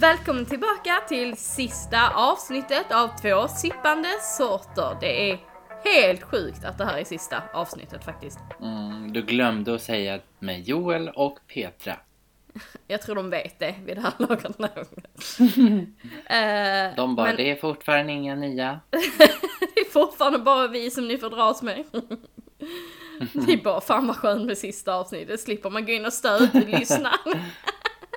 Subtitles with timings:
[0.00, 4.96] Välkommen tillbaka till sista avsnittet av två sippande sorter.
[5.00, 5.38] Det är
[5.84, 8.38] helt sjukt att det här är sista avsnittet faktiskt.
[8.60, 11.96] Mm, du glömde att säga med Joel och Petra.
[12.86, 14.58] Jag tror de vet det vid det här laget.
[16.30, 18.80] Eh, De bara, men det är fortfarande inga nya.
[19.74, 21.84] det är fortfarande bara vi som ni får dras med.
[23.32, 27.12] Det är bara fan vad skönt med sista avsnittet, slipper man gå in och stödlyssna.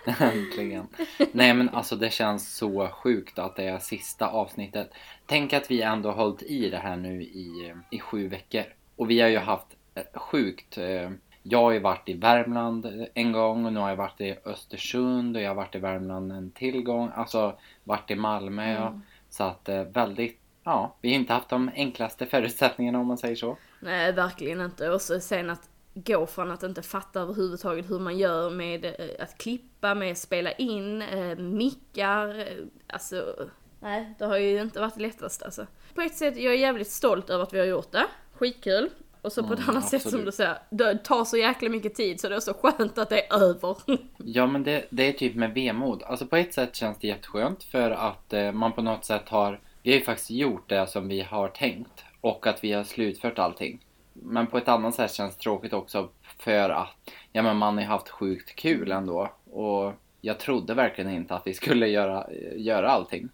[0.19, 0.87] Äntligen.
[1.31, 4.93] Nej men alltså det känns så sjukt att det är sista avsnittet.
[5.25, 8.63] Tänk att vi ändå har hållit i det här nu i, i sju veckor.
[8.95, 11.11] Och vi har ju haft eh, sjukt eh,
[11.43, 15.35] jag har ju varit i Värmland en gång och nu har jag varit i Östersund
[15.35, 17.11] och jag har varit i Värmland en till gång.
[17.15, 18.77] Alltså varit i Malmö.
[18.77, 19.01] Mm.
[19.29, 23.35] Så att eh, väldigt, ja, vi har inte haft de enklaste förutsättningarna om man säger
[23.35, 23.57] så.
[23.79, 24.89] Nej, verkligen inte.
[24.89, 28.93] Och så sen att gå från att inte fatta överhuvudtaget hur man gör med eh,
[29.19, 32.45] att klippa, med att spela in, eh, mickar, eh,
[32.87, 33.35] alltså...
[33.79, 35.67] Nej, det har ju inte varit det lättaste alltså.
[35.95, 38.05] På ett sätt, jag är jävligt stolt över att vi har gjort det.
[38.33, 38.89] Skitkul.
[39.21, 40.25] Och så på ett Mm, annat sätt som absolut.
[40.25, 43.27] du säger, det tar så jäkla mycket tid så det är så skönt att det
[43.33, 43.77] är över.
[44.17, 46.03] Ja men det, det är typ med vemod.
[46.03, 49.59] Alltså på ett sätt känns det jätteskönt för att eh, man på något sätt har
[49.83, 53.39] Vi har ju faktiskt gjort det som vi har tänkt och att vi har slutfört
[53.39, 53.85] allting.
[54.13, 56.89] Men på ett annat sätt känns det tråkigt också för att
[57.31, 61.53] ja men man har haft sjukt kul ändå och jag trodde verkligen inte att vi
[61.53, 63.29] skulle göra, göra allting.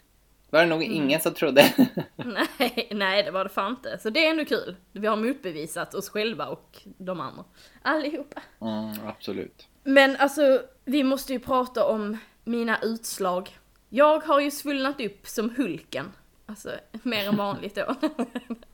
[0.50, 1.74] Var det nog ingen som trodde.
[2.16, 3.98] nej, nej det var det fan inte.
[4.00, 4.76] Så det är ändå kul.
[4.92, 7.44] Vi har motbevisat oss själva och de andra.
[7.82, 8.42] Allihopa.
[8.62, 9.68] mm, absolut.
[9.84, 13.58] Men alltså, vi måste ju prata om mina utslag.
[13.90, 16.12] Jag har ju svullnat upp som Hulken.
[16.50, 16.72] Alltså,
[17.04, 17.96] mer än vanligt då.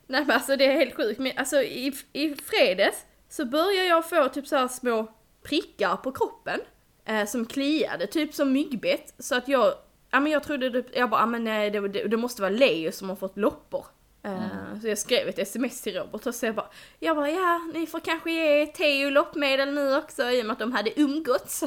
[0.07, 1.19] Nej men alltså det är helt sjukt.
[1.19, 5.07] Men alltså i, i fredags så började jag få typ så här små
[5.43, 6.59] prickar på kroppen.
[7.05, 9.13] Eh, som kliade, typ som myggbett.
[9.19, 9.73] Så att jag,
[10.11, 12.91] ja men jag trodde, det, jag bara, men nej, det, det, det måste vara Leo
[12.91, 13.85] som har fått loppor.
[14.23, 16.69] Eh, Så jag skrev ett sms till Robert och så jag bara,
[16.99, 20.59] jag bara ja, ni får kanske ge Teo loppmedel nu också i och med att
[20.59, 21.63] de hade umgåtts.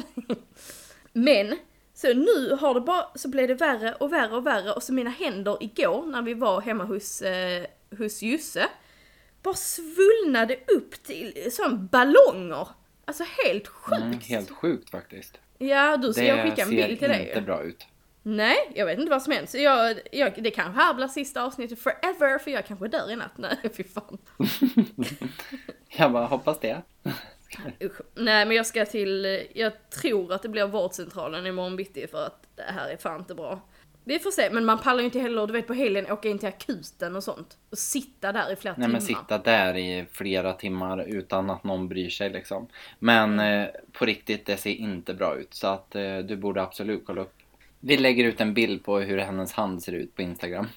[1.13, 1.57] Men,
[1.97, 4.93] så nu har det bara, så blev det värre och värre och värre och så
[4.93, 7.65] mina händer igår när vi var hemma hos, eh,
[7.97, 8.67] hos Jusse,
[9.43, 12.67] bara svullnade upp till som ballonger.
[13.05, 14.01] Alltså helt sjukt.
[14.01, 15.39] Mm, helt sjukt faktiskt.
[15.57, 17.27] Ja, du ska jag skicka en bild till ser dig.
[17.27, 17.87] inte bra ut.
[18.23, 19.49] Nej, jag vet inte vad som hänt.
[19.49, 23.15] Så jag, jag, det kanske här blir sista avsnittet forever, för jag kanske dör i
[23.15, 23.37] natt.
[23.37, 24.17] Nej, fy fan.
[25.89, 26.81] Jag bara hoppas det.
[27.83, 28.01] Usch.
[28.15, 32.47] Nej, men jag ska till, jag tror att det blir vårdcentralen imorgon bitti för att
[32.55, 33.61] det här är fan inte bra.
[34.03, 36.39] Vi får se, men man pallar ju inte heller, du vet på helgen, åka in
[36.39, 37.57] till akuten och sånt.
[37.69, 38.91] Och sitta där i flera Nej timmar.
[38.91, 42.67] men sitta där i flera timmar utan att någon bryr sig liksom.
[42.99, 45.53] Men eh, på riktigt, det ser inte bra ut.
[45.53, 47.33] Så att eh, du borde absolut kolla upp.
[47.79, 50.67] Vi lägger ut en bild på hur hennes hand ser ut på Instagram.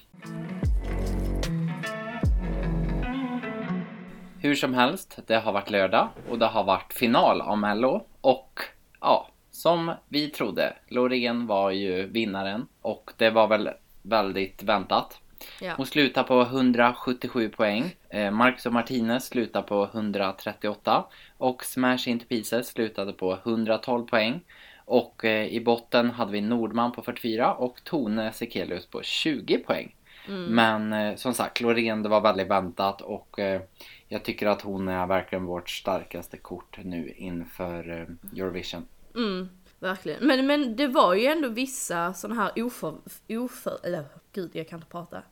[4.43, 8.05] Hur som helst, det har varit lördag och det har varit final av Mello.
[8.21, 8.59] Och
[9.01, 12.67] ja, som vi trodde, Loreen var ju vinnaren.
[12.81, 13.69] Och det var väl
[14.01, 15.19] väldigt väntat.
[15.61, 15.73] Ja.
[15.77, 17.95] Hon slutar på 177 poäng.
[18.09, 21.05] Eh, Marcus och Martinez slutar på 138.
[21.37, 24.41] Och Smash Into Pieces slutade på 112 poäng.
[24.85, 29.95] Och eh, i botten hade vi Nordman på 44 och Tone Sekelius på 20 poäng.
[30.27, 33.61] Men eh, som sagt, Loreen det var väldigt väntat och eh,
[34.07, 38.87] jag tycker att hon är verkligen vårt starkaste kort nu inför eh, Eurovision.
[39.15, 39.49] Mm,
[39.79, 40.27] verkligen.
[40.27, 42.95] Men, men det var ju ändå vissa sådana här oför...
[43.29, 45.23] oför eller gud, jag kan inte prata.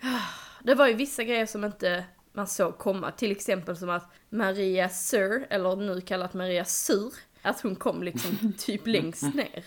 [0.62, 3.10] Det var ju vissa grejer som inte man såg komma.
[3.10, 7.12] Till exempel som att Maria Sir, eller nu kallat Maria Sur,
[7.42, 9.64] att hon kom liksom typ längst ner.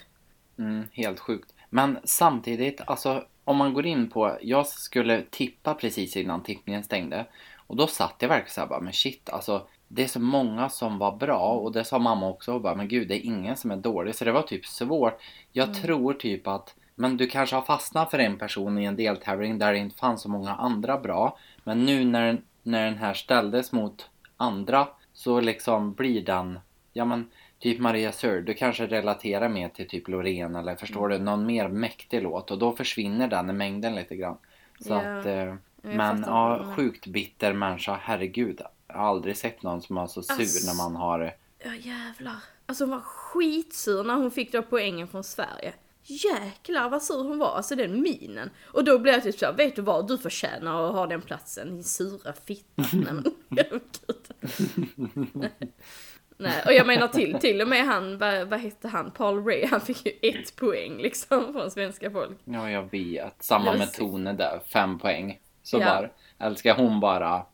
[0.57, 1.53] Mm, helt sjukt.
[1.69, 7.25] Men samtidigt, alltså om man går in på, jag skulle tippa precis innan tippningen stängde
[7.67, 10.97] och då satt jag verkligen såhär bara, men shit alltså det är så många som
[10.97, 13.71] var bra och det sa mamma också och bara, men gud det är ingen som
[13.71, 14.15] är dålig.
[14.15, 15.21] Så det var typ svårt.
[15.51, 19.59] Jag tror typ att, men du kanske har fastnat för en person i en deltävling
[19.59, 21.37] där det inte fanns så många andra bra.
[21.63, 26.59] Men nu när, när den här ställdes mot andra så liksom blir den,
[26.93, 27.29] ja men
[27.59, 31.67] Typ Maria Sör, du kanske relaterar mer till typ Loreen eller förstår du, någon mer
[31.67, 34.37] mäktig låt och då försvinner den i mängden lite grann.
[34.79, 38.61] Så Ja, att, eh, men ja, sjukt bitter människa, herregud.
[38.87, 40.67] Jag har aldrig sett någon som var så sur Ass.
[40.67, 41.33] när man har
[41.63, 42.35] Ja jävlar.
[42.65, 45.73] Alltså hon var skitsur när hon fick då poängen från Sverige.
[46.03, 48.49] Jäklar vad sur hon var, alltså den minen.
[48.73, 51.73] Och då blev jag typ såhär, vet du vad, du förtjänar att ha den platsen,
[51.73, 52.65] din sura fitta.
[52.93, 53.81] Nej men, gud.
[56.37, 59.65] Nej, och jag menar till, till och med han, vad, vad hette han, Paul Ray,
[59.65, 62.37] han fick ju ett poäng liksom från svenska folk.
[62.45, 63.43] Ja, jag vet.
[63.43, 65.39] Samma Jag med Tone där, fem poäng.
[65.63, 65.85] Så Ja.
[65.85, 66.09] bara,
[66.47, 67.45] älskar hon bara,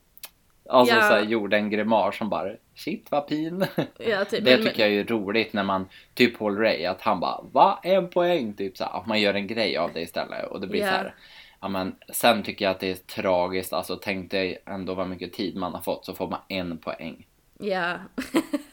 [0.69, 1.01] alltså Ja.
[1.01, 3.65] så här, gjorde en grimas som bara, shit vad pin.
[3.97, 4.45] Ja, typ.
[4.45, 7.79] Det men- tycker jag är roligt när man, typ Paul Ray, att han bara, va?
[7.83, 8.53] En poäng?
[8.53, 10.51] Typ så här, man gör en grej av det istället.
[10.51, 10.85] Och det blir Ja.
[10.87, 11.15] så här,
[11.61, 15.33] ja men sen tycker jag att det är tragiskt, alltså tänk dig ändå vad mycket
[15.33, 17.27] tid man har fått så får man en poäng.
[17.59, 17.93] Ja.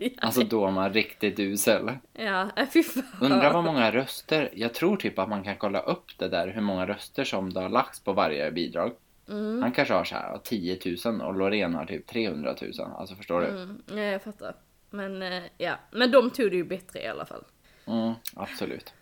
[0.20, 1.90] Alltså då är man riktigt usel.
[2.12, 3.04] Ja, äh, fy fan.
[3.20, 6.60] Undrar vad många röster, jag tror typ att man kan kolla upp det där hur
[6.60, 8.92] många röster som det har lagts på varje bidrag.
[9.28, 9.62] Mm.
[9.62, 12.72] Han kanske har så här 10 000 och Loreen har typ 300 000.
[12.96, 13.46] Alltså förstår du?
[13.46, 14.54] Mm, ja, jag fattar.
[14.90, 17.44] Men eh, ja, men de tog det ju bättre i alla fall.
[17.86, 18.94] Mm, absolut.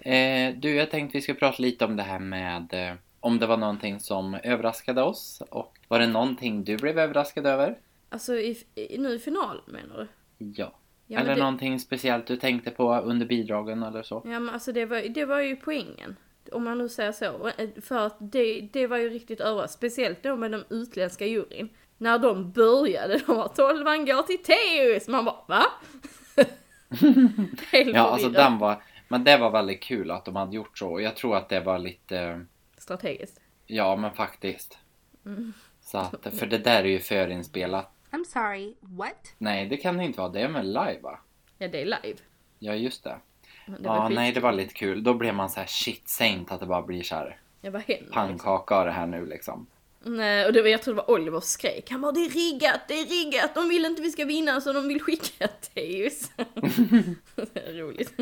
[0.00, 3.46] Eh, du, jag tänkte vi ska prata lite om det här med eh, om det
[3.46, 7.78] var någonting som överraskade oss och var det någonting du blev överraskad över?
[8.08, 10.08] Alltså i, i, nu i final menar du?
[10.38, 10.72] Ja.
[11.06, 14.22] Ja, eller det, någonting speciellt du tänkte på under bidragen eller så?
[14.24, 16.16] Ja men alltså det var, det var ju poängen.
[16.52, 17.50] Om man nu säger så.
[17.58, 19.90] Eh, För att det, det var ju riktigt överraskande.
[19.90, 21.68] Speciellt då med de utländska juryn.
[21.98, 25.08] När de började, de var 12 man går till Teus.
[25.08, 25.64] Man bara va?
[27.72, 31.02] Ja, alltså den var, men det var väldigt kul att de hade gjort så och
[31.02, 32.46] jag tror att det var lite
[32.78, 33.40] Strategiskt.
[33.66, 34.78] Ja, men faktiskt.
[35.26, 35.52] Mm.
[35.80, 37.93] Så att, för det där är ju förinspelat.
[38.14, 39.34] I'm sorry, what?
[39.38, 40.28] Nej, det kan det inte vara.
[40.28, 41.18] Det är väl live va?
[41.58, 42.18] Ja det är live.
[42.58, 43.16] Ja, just det.
[43.66, 45.02] Men Det ja, nej, det var lite kul.
[45.04, 47.70] Då blev man så här shit, säg inte att det bara blir så här Ja
[47.70, 48.12] vad händer?
[48.12, 49.66] pannkaka av det här nu liksom.
[50.06, 51.90] Nej, och det var, jag tror det var Oliver skrek.
[51.90, 54.72] Han bara det är riggat, det är riggat, de vill inte vi ska vinna så
[54.72, 56.30] de vill skicka Teus.
[57.66, 58.12] Roligt.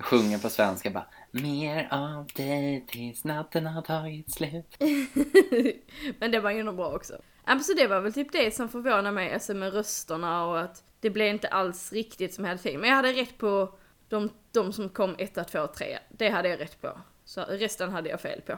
[0.00, 1.06] Sjunger på svenska bara
[1.42, 4.76] Mer av dig tills natten har tagit slut.
[6.18, 7.14] Men det var ju nog bra också.
[7.46, 10.84] Ja, så det var väl typ det som förvånade mig, alltså med rösterna och att
[11.00, 12.80] det blev inte alls riktigt som jag hade tänkt.
[12.80, 13.74] Men jag hade rätt på
[14.08, 15.98] de, de som kom 1, 2, 3.
[16.08, 16.98] Det hade jag rätt på.
[17.24, 18.52] Så resten hade jag fel på.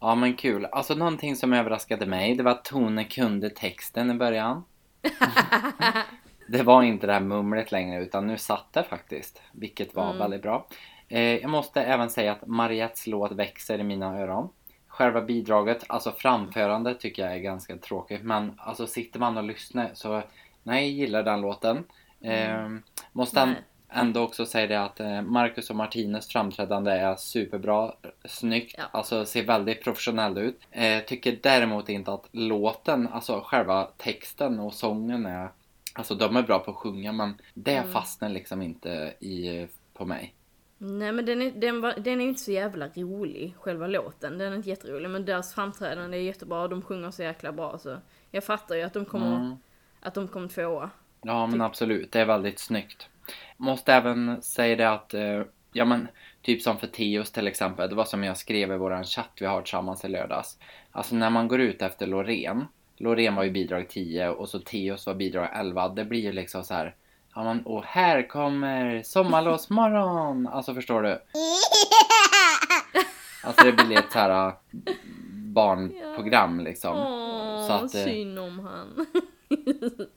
[0.00, 0.64] Ja, men kul.
[0.64, 4.64] Alltså någonting som överraskade mig, det var att Tone kunde texten i början.
[6.48, 9.42] det var inte det här mumlet längre, utan nu satt det faktiskt.
[9.52, 10.18] Vilket var Mm.
[10.18, 10.66] väldigt bra.
[11.08, 14.48] Eh, jag måste även säga att Mariettes låt växer i mina öron.
[14.88, 18.22] Själva bidraget, alltså framförandet tycker jag är ganska tråkigt.
[18.22, 20.22] Men alltså sitter man och lyssnar så,
[20.62, 21.84] nej, jag gillar den låten.
[22.20, 22.68] Eh,
[23.12, 23.54] måste Nej.
[23.88, 27.92] ändå också säga det att eh, Marcus och Martinez framträdande är superbra,
[28.24, 28.84] snyggt, Ja.
[28.92, 30.60] alltså ser väldigt professionell ut.
[30.70, 35.48] Eh, tycker däremot inte att låten, alltså själva texten och sången är,
[35.94, 37.92] alltså de är bra på att sjunga men det Mm.
[37.92, 40.34] fastnar liksom inte i, på mig.
[40.78, 44.38] Nej men den är, den, var, den är inte så jävla rolig, själva låten.
[44.38, 47.78] Den är inte jätterolig men deras framträdande är jättebra och de sjunger så jäkla bra
[47.78, 47.96] så
[48.30, 49.56] jag fattar ju att de kommer, Mm.
[50.00, 50.90] att de kommer tvåa.
[51.22, 53.08] Ja men Tyck- absolut, det är väldigt snyggt.
[53.56, 55.42] Måste även säga det att, eh,
[55.72, 56.08] ja men
[56.42, 59.46] typ som för Teos till exempel, det var som jag skrev i våran chatt vi
[59.46, 60.58] har tillsammans i lördags.
[60.90, 62.64] Alltså när man går ut efter Loreen,
[62.96, 66.64] Loreen var ju bidrag 10 och så Teos var bidrag 11, det blir ju liksom
[66.64, 66.94] så här.
[67.38, 70.46] Ja men och här kommer sommarlovsmorgon!
[70.46, 71.18] Alltså förstår du?
[73.44, 74.52] Alltså det blir ett så här äh,
[75.32, 76.96] barnprogram liksom.
[76.98, 79.06] Åh, Så att, eh, synd om han.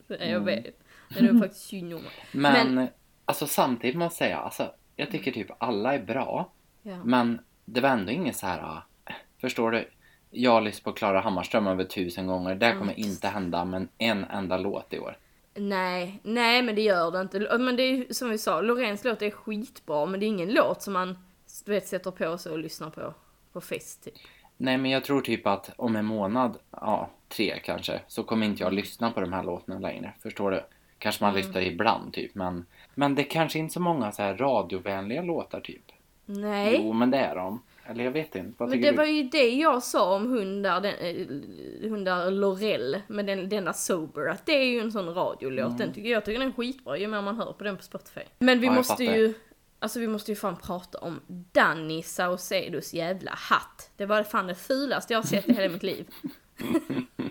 [0.08, 0.46] Ja, jag Mm.
[0.46, 0.80] vet.
[1.10, 2.42] Men det är faktiskt synd om han.
[2.42, 2.88] Men, Men-
[3.26, 6.52] alltså samtidigt måste jag säga, alltså, jag tycker typ alla är bra.
[6.82, 6.98] Ja.
[7.04, 9.90] Men det var ändå inget så här, äh, förstår du?
[10.32, 12.56] Jag har lyssnat på Klara Hammarström över tusen gånger.
[12.56, 12.96] Det kommer Mm.
[13.10, 15.18] inte hända med en enda låt i år.
[15.60, 17.58] Nej, nej men det gör det inte.
[17.60, 20.82] Men det är som vi sa, Loreens låt är skitbra men det är ingen låt
[20.82, 21.18] som man
[21.66, 23.14] du vet, sätter på sig och lyssnar på
[23.54, 24.14] på fest typ.
[24.58, 28.64] Nej men jag tror typ att om en månad, ja tre kanske, så kommer inte
[28.64, 30.14] jag lyssna på de här låtarna längre.
[30.24, 30.64] Förstår du?
[30.98, 31.42] Kanske man Mm.
[31.46, 35.92] lyssnar ibland typ men Men det kanske inte så många så här radiovänliga låtar typ.
[36.26, 36.76] Nej.
[36.78, 37.62] Jo men det är de.
[37.90, 38.54] Eller jag vet inte.
[38.58, 39.12] Vad Men det var du?
[39.12, 44.46] ju det jag sa om hundar, den, eh, hundar Lorell med den, denna Sober, att
[44.46, 45.78] det är ju en sån radiolåt.
[45.78, 48.22] Den tycker jag tycker den är skitbra ju mer man hör på den på Spotify.
[48.40, 49.18] Men vi Ja, måste fattar.
[49.18, 49.34] ju,
[49.80, 53.92] alltså vi måste ju fan prata om Danny Saucedos jävla hatt.
[53.98, 56.06] Det var fan det fulaste jag har sett i hela mitt liv.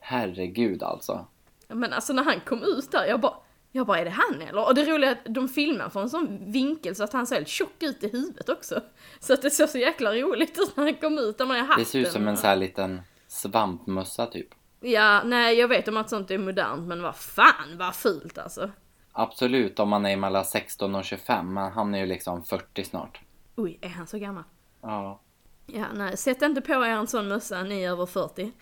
[0.00, 1.26] Herregud alltså.
[1.68, 3.34] Men alltså när han kom ut där, jag bara,
[3.72, 4.66] jag bara är det han eller?
[4.68, 7.36] Och det roliga är att de filmar från en sån vinkel så att han ser
[7.36, 8.80] helt tjock ut i huvudet också.
[9.20, 11.66] Så att det såg så jäkla roligt ut när han kom ut där med den
[11.66, 11.84] hatten.
[11.84, 14.48] Det ser ut som en så här liten svampmössa typ.
[14.80, 18.70] Ja, nej jag vet om att sånt är modernt men vad fan vad fult alltså.
[19.12, 23.20] Absolut om man är mellan 16 och 25 men han är ju liksom 40 snart.
[23.56, 24.44] Oj, är han så gammal?
[24.82, 25.20] Ja.
[25.66, 28.52] Ja, nej, sätt inte på er en sån mössa, ni är över 40.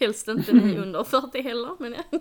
[0.00, 2.18] Helst inte ni under 40 heller, men ja.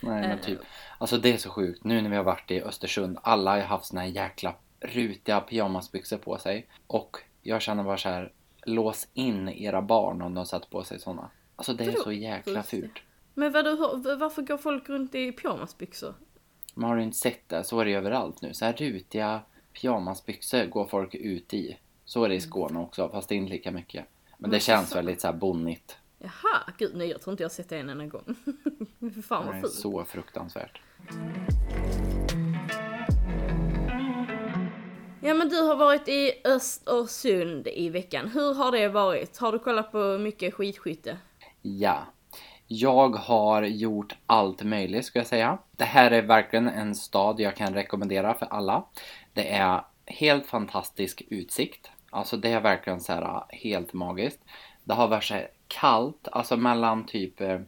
[0.00, 0.40] Nej men Eh.
[0.40, 0.58] typ.
[0.98, 1.84] Alltså det är så sjukt.
[1.84, 3.18] Nu när vi har varit i Östersund.
[3.22, 6.68] Alla har ju haft såna här jäkla rutiga pyjamasbyxor på sig.
[6.86, 8.32] Och jag känner bara så här.
[8.62, 11.30] Lås in era barn om de sätter på sig såna.
[11.56, 12.92] Alltså det är så jäkla fult.
[13.34, 13.76] Men vadå,
[14.20, 16.14] varför går folk runt i pyjamasbyxor?
[16.74, 17.64] Man har ju inte sett det.
[17.64, 18.54] Så är det överallt nu.
[18.54, 19.40] Så här rutiga
[19.72, 21.78] pyjamasbyxor går folk ut i.
[22.04, 23.08] Så är det i Skåne också.
[23.08, 24.04] Fast det är inte lika mycket.
[24.38, 24.96] Men det Men känns fan.
[24.96, 25.96] väldigt så här bonnigt.
[26.18, 28.24] Jaha, gud nej jag tror inte jag har sett det en enda gång.
[29.28, 29.72] Fan Det vad är fult.
[29.72, 30.80] så fruktansvärt.
[35.20, 38.30] Ja men du har varit i Östersund i veckan.
[38.34, 39.38] Hur har det varit?
[39.38, 41.18] Har du kollat på mycket skidskytte?
[41.62, 42.06] Ja.
[42.66, 45.58] Jag har gjort allt möjligt ska jag säga.
[45.76, 48.84] Det här är verkligen en stad jag kan rekommendera för alla.
[49.32, 51.90] Det är helt fantastisk utsikt.
[52.10, 54.40] Alltså det är verkligen så här ah, helt magiskt.
[54.84, 57.60] Det har varit så kallt, alltså mellan typ eh,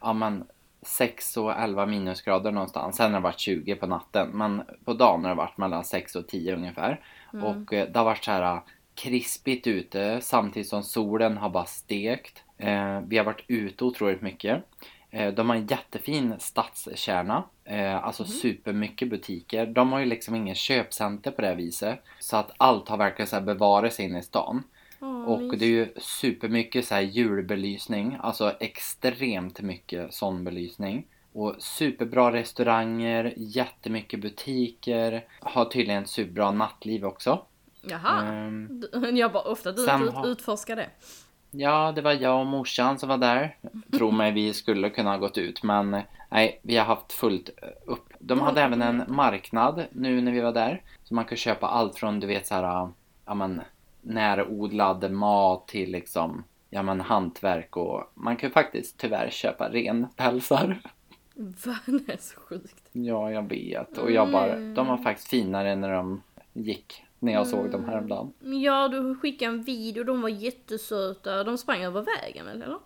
[0.00, 0.44] ja, men
[0.86, 2.96] 6 och 11 minusgrader någonstans.
[2.96, 4.28] Sen har det varit 20 på natten.
[4.28, 7.00] Men på dagen har det varit mellan 6 och 10 ungefär.
[7.42, 8.60] Och eh, det har varit så här
[8.94, 12.42] krispigt ute samtidigt som solen har bara stekt.
[12.58, 14.64] Eh, vi har varit ute otroligt mycket.
[15.10, 17.44] Eh, de har en jättefin stadskärna.
[17.64, 19.66] Eh, alltså supermycket butiker.
[19.66, 22.02] De har ju liksom ingen köpcenter på det viset.
[22.20, 24.62] Så att allt har verkligen så här bevarats in i stan.
[25.26, 31.06] Och det är ju supermycket så här julbelysning, alltså extremt mycket sån belysning.
[31.32, 37.42] Och superbra restauranger, jättemycket butiker, har tydligen superbra nattliv också.
[37.82, 38.22] Jaha.
[38.70, 40.88] Du- Jag bara ofta du ut, har- utforskar det.
[41.50, 43.56] ja, det var jag och morsan som var där.
[43.92, 45.90] Tror mig, vi skulle kunna ha gått ut men
[46.30, 47.50] nej, vi har haft fullt
[47.86, 48.12] upp.
[48.18, 50.82] De hade även en marknad nu när vi var där.
[51.04, 52.88] Så man kan köpa allt från du vet så här,
[53.26, 53.60] ja men
[54.06, 60.78] närodlad mat till liksom ja men hantverk och man kan faktiskt tyvärr köpa renpälsar.
[61.34, 61.76] Va?
[61.86, 62.88] Det är så sjukt.
[62.92, 63.98] Ja, jag vet.
[63.98, 66.22] Och jag bara, de var faktiskt finare när de
[66.52, 67.02] gick.
[67.18, 68.32] När jag såg dem häromdagen.
[68.40, 71.44] Ja, du skickade en video, de var jättesöta.
[71.44, 72.76] De sprang över vägen eller?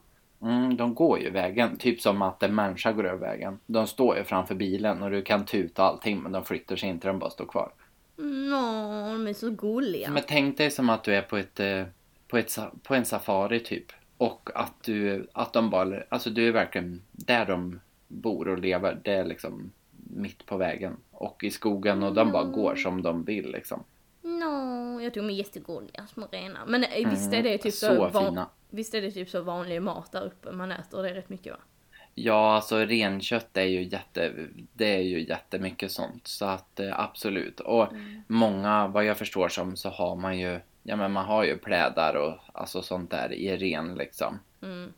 [0.42, 3.58] Mm, de går ju vägen, typ som att en människa går över vägen.
[3.66, 7.08] De står ju framför bilen och du kan tuta allting men de flyttar sig inte,
[7.08, 7.72] de bara står kvar.
[8.20, 10.10] Nå, de är så gulliga.
[10.10, 11.84] Men tänk dig som att du är på ett, eh,
[12.28, 13.92] på ett, på en safari typ.
[14.16, 19.00] Och att du, att de bara, alltså du är verkligen där de bor och lever.
[19.04, 19.72] Det är liksom
[20.16, 20.96] mitt på vägen.
[21.10, 23.84] Och i skogen och de bara går som de vill liksom.
[24.22, 26.66] Nå, jag tycker de är jättegulliga, små renar.
[26.66, 28.44] Men eh, visst är det typ så, så van-.
[28.70, 31.58] Visst är det typ så vanlig mat där uppe, man äter det rätt mycket va?
[32.14, 34.32] Ja, alltså renkött är ju jätte,
[34.72, 36.26] det är ju jättemycket sånt.
[36.26, 37.60] Så att eh, absolut.
[37.60, 37.88] Och
[38.26, 42.14] många, vad jag förstår som, så har man ju, ja men man har ju plädar
[42.14, 44.38] och alltså sånt där i ren liksom.
[44.62, 44.92] Mm.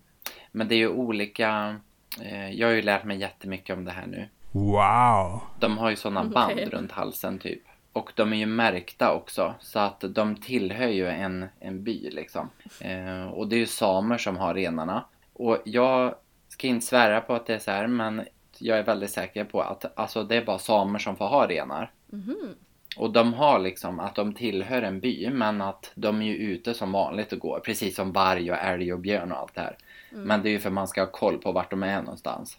[0.53, 1.77] Men det är ju olika,
[2.21, 4.29] eh, jag har ju lärt mig jättemycket om det här nu.
[4.53, 5.41] Wow.
[5.59, 6.69] De har ju sådana band Okej.
[6.69, 7.63] runt halsen typ.
[7.93, 9.55] Och de är ju märkta också.
[9.61, 12.49] Så att de tillhör ju en, en by liksom.
[12.81, 15.05] Eh, och det är ju samer som har renarna.
[15.33, 16.15] Och jag
[16.53, 18.23] ska inte svära på att det är så här men
[18.59, 21.91] jag är väldigt säker på att alltså, det är bara samer som får ha renar.
[22.07, 22.55] Mhm.
[22.97, 26.75] Och de har liksom att de tillhör en by men att de är ju ute
[26.75, 27.61] som vanligt och går.
[27.65, 29.77] Precis som varg och älg och björn och allt det här.
[30.11, 32.59] Men det är ju för att man ska ha koll på vart de är någonstans.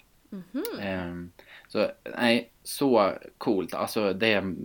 [0.82, 1.32] Ehm,
[1.68, 3.74] så nej, så coolt.
[3.74, 4.56] Alltså det är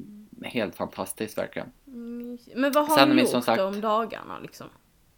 [0.44, 1.68] helt fantastiskt verkligen.
[1.84, 2.56] Mysigt.
[2.56, 4.66] Men vad har Sen vi gjort sagt- om dagarna liksom?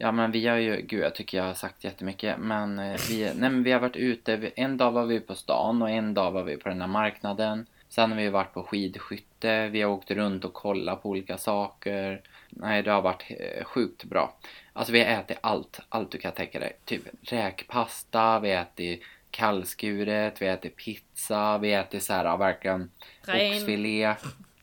[0.03, 3.25] Ja men vi har ju, gud jag tycker jag har sagt jättemycket men, eh, vi,
[3.25, 6.33] nej, men vi har varit ute, en dag var vi på stan och en dag
[6.33, 7.67] var vi på den här marknaden.
[7.89, 12.21] Sen har vi varit på skidskytte, vi har åkt runt och kollat på olika saker.
[12.51, 14.37] Nej det har varit eh, sjukt bra.
[14.73, 16.73] Alltså vi har ätit allt, allt du kan tänka dig.
[16.85, 22.37] Typ räkpasta, vi har ätit kallskuret, vi har ätit pizza, vi har ätit så här
[22.37, 22.91] verkligen
[23.23, 23.57] Ren.
[23.57, 24.15] oxfilé.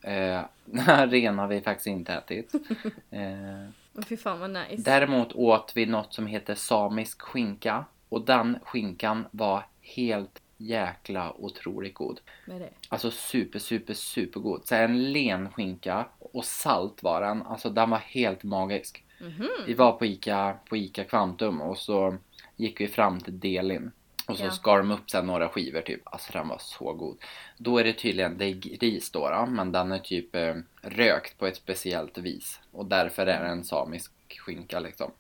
[0.02, 0.42] Eh,
[1.08, 2.52] ren har vi faktiskt inte ätit.
[3.12, 3.70] Eh,
[4.06, 4.84] Fy fan vad nice.
[4.84, 7.86] Däremot åt vi något som heter samisk skinka.
[8.10, 12.20] Och den skinkan var helt jäkla otroligt god.
[12.46, 12.70] Med det.
[12.90, 14.68] Alltså super, super, super god.
[14.68, 17.42] Så en len skinka och salt var den.
[17.42, 19.04] Alltså den var helt magisk.
[19.22, 19.50] Mhm.
[19.66, 22.18] Vi var på Ica, på Ica Kvantum och så
[22.56, 23.92] gick vi fram till Delin.
[24.28, 24.52] Och så Ja.
[24.52, 26.02] skar de upp sen några skivor typ.
[26.06, 27.18] Alltså den var så god.
[27.58, 31.38] Då är det tydligen, det är gris då, då men den är typ eh, rökt
[31.38, 32.60] på ett speciellt vis.
[32.72, 35.12] Och därför är det en samisk skinka liksom.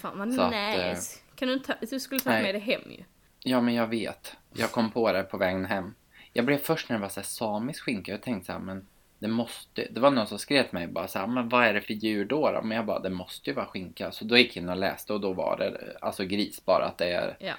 [0.00, 1.18] Fan vad Så att, nice.
[1.34, 2.42] kan du ta, du skulle ta nej.
[2.42, 3.04] med det hem ju.
[3.44, 4.36] Ja men jag vet.
[4.52, 5.94] Jag kom på det på vägen hem.
[6.32, 8.12] Jag blev först när det var så här samisk skinka.
[8.12, 8.86] Jag tänkte så här, men
[9.18, 9.86] det måste.
[9.90, 11.94] Det var någon som skrev till mig bara så här, men vad är det för
[11.94, 12.52] djur då?
[12.52, 12.62] då?
[12.62, 14.12] Men jag bara, det måste ju vara skinka.
[14.12, 16.98] Så då gick jag in och läste och då var det alltså gris bara att
[16.98, 17.54] det är Ja.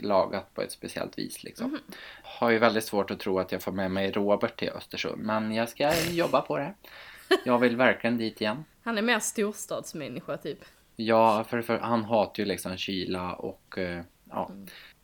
[0.00, 1.78] Lagat på ett speciellt vis liksom.
[2.22, 5.54] Har ju väldigt svårt att tro att jag får med mig Robert till Östersund, men
[5.54, 6.74] jag ska jobba på det.
[7.44, 8.64] Jag vill verkligen dit igen.
[8.82, 10.58] Han är mer storstadsmänniska typ.
[10.96, 14.50] Ja, för, för han hatar ju liksom kyla och eh, ja,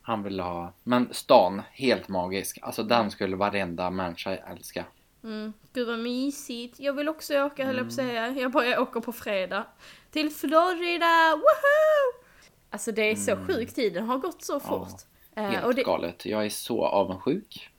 [0.02, 0.72] han vill ha...
[0.82, 2.58] Men stan, helt magisk.
[2.62, 4.84] Alltså den skulle varenda människa älska.
[5.24, 5.52] Mm.
[5.72, 6.80] Gud vad mysigt.
[6.80, 8.28] Jag vill också åka höll jag på att säga.
[8.28, 9.66] Jag bara jag åker på fredag.
[10.10, 11.36] Till Florida!
[11.36, 12.27] Woho!
[12.70, 15.00] Alltså det är så sjukt, tiden har gått så fort.
[15.36, 16.26] Eh, Helt och det, galet.
[16.26, 17.70] Jag är så avundsjuk.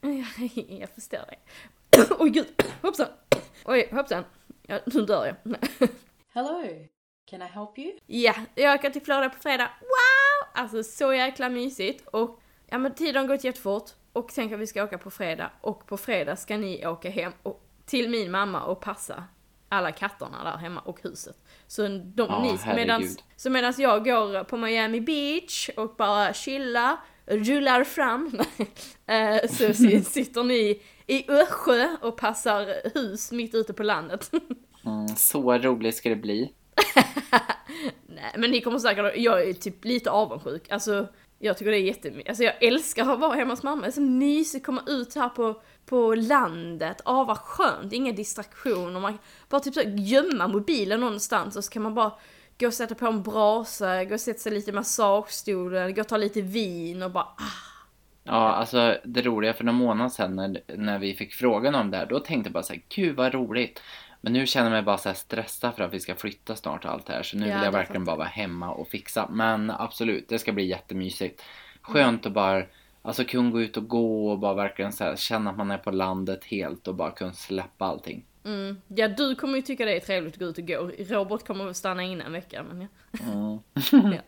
[0.68, 1.38] jag förstår dig.
[2.18, 2.46] Oj gud,
[2.82, 3.06] hoppsan!
[3.64, 4.24] Oj, hoppsan.
[4.66, 5.56] Ja, nu dör jag.
[6.32, 6.62] Hello,
[7.30, 7.92] can I help you?
[8.06, 9.70] ja, jag åker till Florida på fredag.
[9.80, 10.62] Wow!
[10.62, 12.08] Alltså så jäkla mysigt.
[12.08, 13.90] Och ja men tiden har gått jättefort.
[14.12, 15.50] Och sen kan vi ska åka på fredag.
[15.60, 19.24] Och på fredag ska ni åka hem och, till min mamma och passa
[19.70, 21.36] alla katterna där hemma och huset.
[21.66, 26.96] Så, de, Ja, ni, medans, så medans jag går på Miami Beach och bara chillar,
[27.26, 28.40] rullar fram,
[29.06, 34.30] eh, så si- sitter ni i Örsjö och passar hus mitt ute på landet.
[34.84, 36.52] Mm, så roligt ska det bli.
[38.06, 40.70] Nej men ni kommer säkert, jag är typ lite avundsjuk.
[40.70, 41.06] Alltså
[41.38, 42.28] jag tycker det är jättemysigt.
[42.28, 43.82] Alltså jag älskar att vara hemma hos mamma.
[43.82, 47.00] Det är så mysigt att komma ut här på, på landet.
[47.04, 49.00] Ah vad skönt, inga distraktioner.
[49.00, 49.18] Man
[49.48, 52.12] bara typ så gömma mobilen någonstans och så kan man bara
[52.58, 56.08] gå och sätta på en brasa, gå och sätta sig lite i massagestolen, gå och
[56.08, 57.80] ta lite vin och bara ah.
[58.24, 61.96] Ja, alltså det roliga för några månader sedan när, när vi fick frågan om det
[61.96, 63.82] här, då tänkte jag bara så här, gud vad roligt.
[64.20, 66.84] Men nu känner jag mig bara så här stressad för att vi ska flytta snart
[66.84, 67.22] och allt det här.
[67.22, 69.28] Så nu Ja, vill jag verkligen bara vara hemma och fixa.
[69.30, 71.42] Men absolut, det ska bli jättemysigt.
[71.82, 72.64] Skönt att bara,
[73.02, 75.78] alltså kunna gå ut och gå och bara verkligen så här, känna att man är
[75.78, 78.24] på landet helt och bara kunna släppa allting.
[78.44, 78.80] Mm.
[78.88, 80.90] Ja du kommer ju tycka det är trevligt att gå ut och gå.
[80.98, 82.88] Robert kommer väl stanna inne en vecka men ja.
[83.92, 84.20] Ja.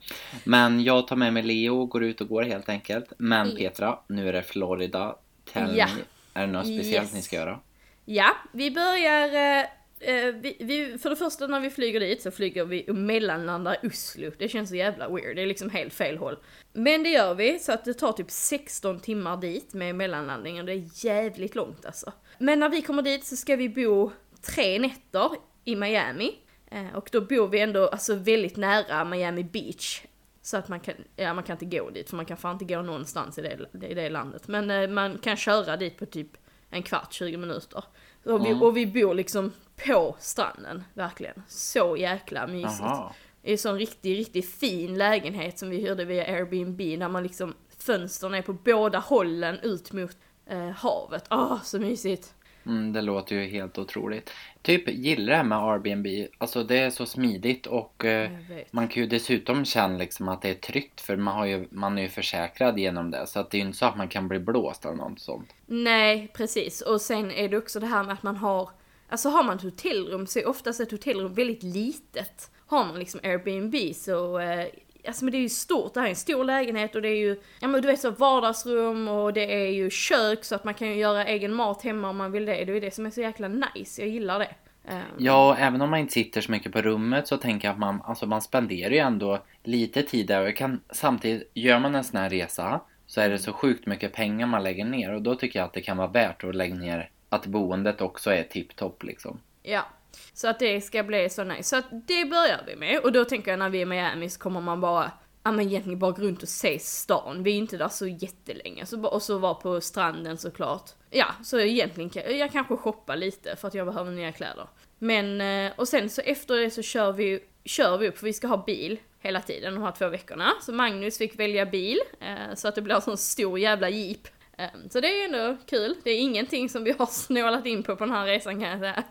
[0.45, 3.13] Men jag tar med mig Leo och går ut och går helt enkelt.
[3.19, 3.57] Men Ja.
[3.57, 5.17] Petra, nu är det Florida.
[5.53, 5.87] Tell Ja.
[6.35, 7.15] är det något speciellt Yes.
[7.15, 7.59] ni ska göra?
[8.05, 9.67] Ja, vi börjar...
[10.05, 13.77] Eh, vi, vi, för det första när vi flyger dit så flyger vi och mellanlandar
[13.83, 14.31] i Oslo.
[14.39, 16.37] Det känns så jävla weird, det är liksom helt fel håll.
[16.73, 20.67] Men det gör vi, så att det tar typ 16 timmar dit med mellanlandningen.
[20.67, 22.13] Det är jävligt långt alltså.
[22.39, 24.11] Men när vi kommer dit så ska vi bo
[24.55, 25.31] tre nätter
[25.65, 26.35] i Miami.
[26.71, 30.03] Eh, och då bor vi ändå alltså väldigt nära Miami Beach.
[30.43, 32.75] Så att man kan, ja man kan inte gå dit för man kan fan inte
[32.75, 34.49] gå någonstans i det, i det landet.
[34.49, 36.29] Men eh, man kan köra dit på typ
[36.71, 37.85] en kvart, 20 minuter.
[38.25, 38.63] Och vi, Mm.
[38.63, 39.53] och vi bor liksom
[39.87, 41.43] på stranden, verkligen.
[41.49, 42.81] Så jäkla mysigt.
[42.81, 43.13] Jaha.
[43.43, 47.55] I en sån riktigt, riktigt fin lägenhet som vi hyrde via Airbnb där man liksom
[47.79, 50.17] fönstren är på båda hållen ut mot
[50.47, 51.25] eh, havet.
[51.31, 52.35] Åh, så mysigt.
[52.67, 54.31] Mm, det låter ju helt otroligt.
[54.63, 56.07] Typ gillar det med Airbnb.
[56.39, 58.31] Alltså det är så smidigt och eh,
[58.71, 61.99] man kan ju dessutom känna liksom att det är tryggt för man, har ju, man
[61.99, 63.27] är ju försäkrad genom det.
[63.27, 65.55] Så att det är ju inte så att man kan bli blåst eller något sånt.
[65.67, 66.81] Nej, precis.
[66.81, 68.71] Och sen är det också det här med att man har,
[69.13, 72.51] alltså har man ett hotellrum så är oftast ett hotellrum väldigt litet.
[72.67, 74.67] Har man liksom Airbnb så, eh,
[75.07, 77.17] alltså men det är ju stort, det här är en stor lägenhet och det är
[77.17, 80.75] ju, ja men du vet så vardagsrum och det är ju kök så att man
[80.75, 82.53] kan ju göra egen mat hemma om man vill det.
[82.53, 84.55] Det är ju det som är så jäkla nice, jag gillar det.
[84.85, 87.73] Eh, Ja, och även om man inte sitter så mycket på rummet så tänker jag
[87.73, 90.49] att man, alltså man spenderar ju ändå lite tid där.
[90.49, 94.13] Och kan, samtidigt, gör man en sån här resa så är det så sjukt mycket
[94.13, 95.13] pengar man lägger ner.
[95.15, 98.31] Och då tycker jag att det kan vara värt att lägga ner att boendet också
[98.31, 99.41] är tipptopp liksom.
[99.63, 99.87] Ja,
[100.33, 101.63] så att det ska bli så nice.
[101.63, 103.01] Så att det börjar vi med.
[103.01, 105.67] Och då tänker jag när vi är i Miami så kommer man bara, ja men
[105.67, 107.43] egentligen bara gå runt och se stan.
[107.43, 108.87] Vi är inte där så jättelänge.
[108.87, 110.91] Så, och så vara på stranden såklart.
[111.11, 114.67] Ja, så egentligen kan jag kanske shoppa lite för att jag behöver nya kläder.
[114.99, 118.33] Men, eh, och sen så efter det så kör vi, kör vi upp, för vi
[118.33, 120.53] ska ha bil hela tiden de här två veckorna.
[120.63, 124.29] Så Magnus fick välja bil, eh, så att det blir en sån stor jävla jeep.
[124.63, 125.95] Eh, Så det är ändå kul.
[126.05, 128.81] Det är ingenting som vi har snålat in på på den här resan kan jag
[128.81, 129.03] säga.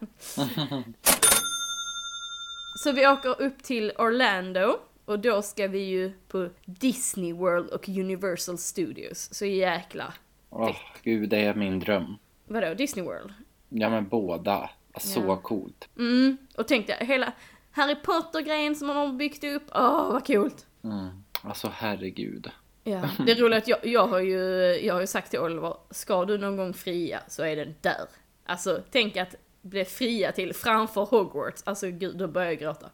[2.83, 7.89] Så vi åker upp till Orlando och då ska vi ju på Disney World och
[7.89, 9.33] Universal Studios.
[9.33, 10.13] Så jäkla...
[10.49, 12.15] Åh, gud, det är min dröm.
[12.47, 13.33] Vadå, Disney World?
[13.69, 14.69] Ja, men båda.
[14.99, 15.37] Så Ja.
[15.37, 15.89] coolt.
[15.97, 17.33] Mm, och tänk dig hela
[17.71, 19.63] Harry Potter-grejen som man har byggt upp.
[19.75, 20.65] Åh, vad coolt!
[20.83, 21.23] Mm.
[21.43, 22.51] Alltså herregud.
[22.83, 24.39] Ja, det är roligt att jag, jag har ju,
[24.85, 28.07] jag har ju sagt till Oliver, ska du någon gång fria så är den där.
[28.45, 31.61] Alltså, tänk att bli fria till framför Hogwarts.
[31.65, 32.89] Alltså gud, då börjar jag gråta.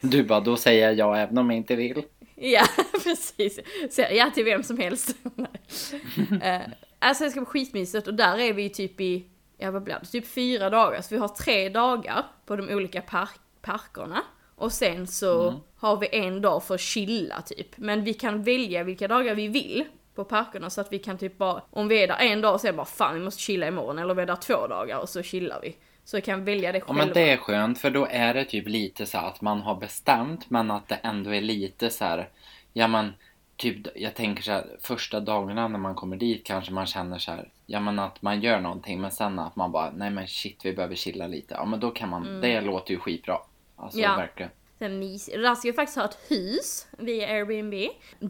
[0.00, 2.02] Du bara, då säger jag ja även om jag inte vill.
[2.34, 2.66] Ja,
[3.04, 3.60] precis.
[3.90, 5.16] Säger ja till vem som helst.
[6.42, 6.60] Eh,
[6.98, 9.26] alltså det ska vara skitmysigt och där är vi typ i,
[9.58, 11.00] ja vad blir det, typ fyra dagar.
[11.02, 14.22] Så vi har tre dagar på de olika park parkerna.
[14.56, 15.60] Och sen så Mm.
[15.76, 17.68] har vi en dag för att chilla typ.
[17.78, 21.38] Men vi kan välja vilka dagar vi vill på parkerna så att vi kan typ
[21.38, 23.98] bara, om vi är där en dag och sen bara fan vi måste chilla imorgon
[23.98, 25.76] eller vi är där två dagar och så chillar vi.
[26.04, 27.04] Så vi kan välja det Ja själva.
[27.04, 30.50] men det är skönt för då är det typ lite så att man har bestämt
[30.50, 32.28] men att det ändå är lite så här.
[32.72, 33.12] Ja men
[33.56, 37.30] typ jag tänker så här första dagarna när man kommer dit kanske man känner så
[37.30, 37.48] här.
[37.66, 40.72] Ja men att man gör någonting men sen att man bara nej men shit vi
[40.72, 41.54] behöver chilla lite.
[41.54, 43.38] Ja men då kan man, det låter ju skitbra.
[43.76, 44.10] Alltså Mm.
[44.10, 44.16] Ja.
[44.16, 44.50] verkligen.
[45.42, 47.74] Där ska vi faktiskt ha ett hus via Airbnb.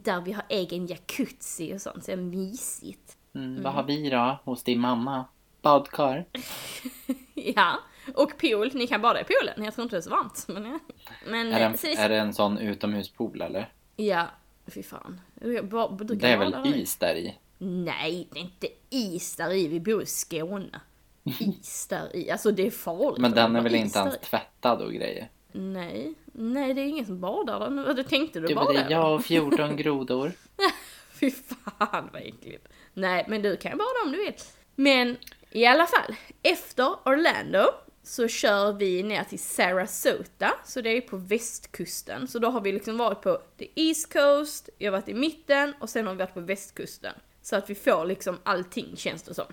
[0.05, 3.17] Där vi har egen jacuzzi och sånt, så det är mysigt.
[3.35, 5.25] Mm, Vad har vi då hos din mamma?
[5.63, 6.25] Badkar?
[7.35, 7.79] Ja,
[8.15, 8.71] och pool.
[8.75, 9.65] Ni kan bada i poolen.
[9.65, 10.45] Jag tror inte det är så varmt.
[10.49, 10.81] Men,
[11.27, 13.73] men Är det, en, det- är det en sån utomhuspool eller?
[13.97, 14.27] Ja,
[14.67, 15.21] fy fan.
[15.35, 16.81] Det är väl där i.
[16.83, 17.35] is där i?
[17.59, 19.69] Nej, det är inte is där i.
[19.69, 20.81] Vi bor i Skåne.
[21.41, 22.31] Is där i.
[22.31, 23.19] Alltså det är farligt.
[23.21, 25.31] Men den är väl inte ens tvättad och grejer?
[25.59, 27.71] Nej, nej det är ingen som badar där.
[27.71, 27.95] nu.
[27.95, 28.73] Du tänkte du Du, bada?
[28.73, 30.33] det jag och 14 grodor.
[31.21, 32.69] Fy fan vad äckligt.
[32.95, 34.35] Nej, men du kan bada om du vill.
[34.75, 35.17] Men
[35.51, 37.65] i alla fall, efter Orlando
[38.03, 42.29] så kör vi ner till Sarasota, så det är på västkusten.
[42.29, 45.75] Så då har vi liksom varit på the East Coast, vi har varit i mitten
[45.81, 47.13] och sen har vi varit på västkusten.
[47.43, 49.45] Så att vi får liksom allting känns det som.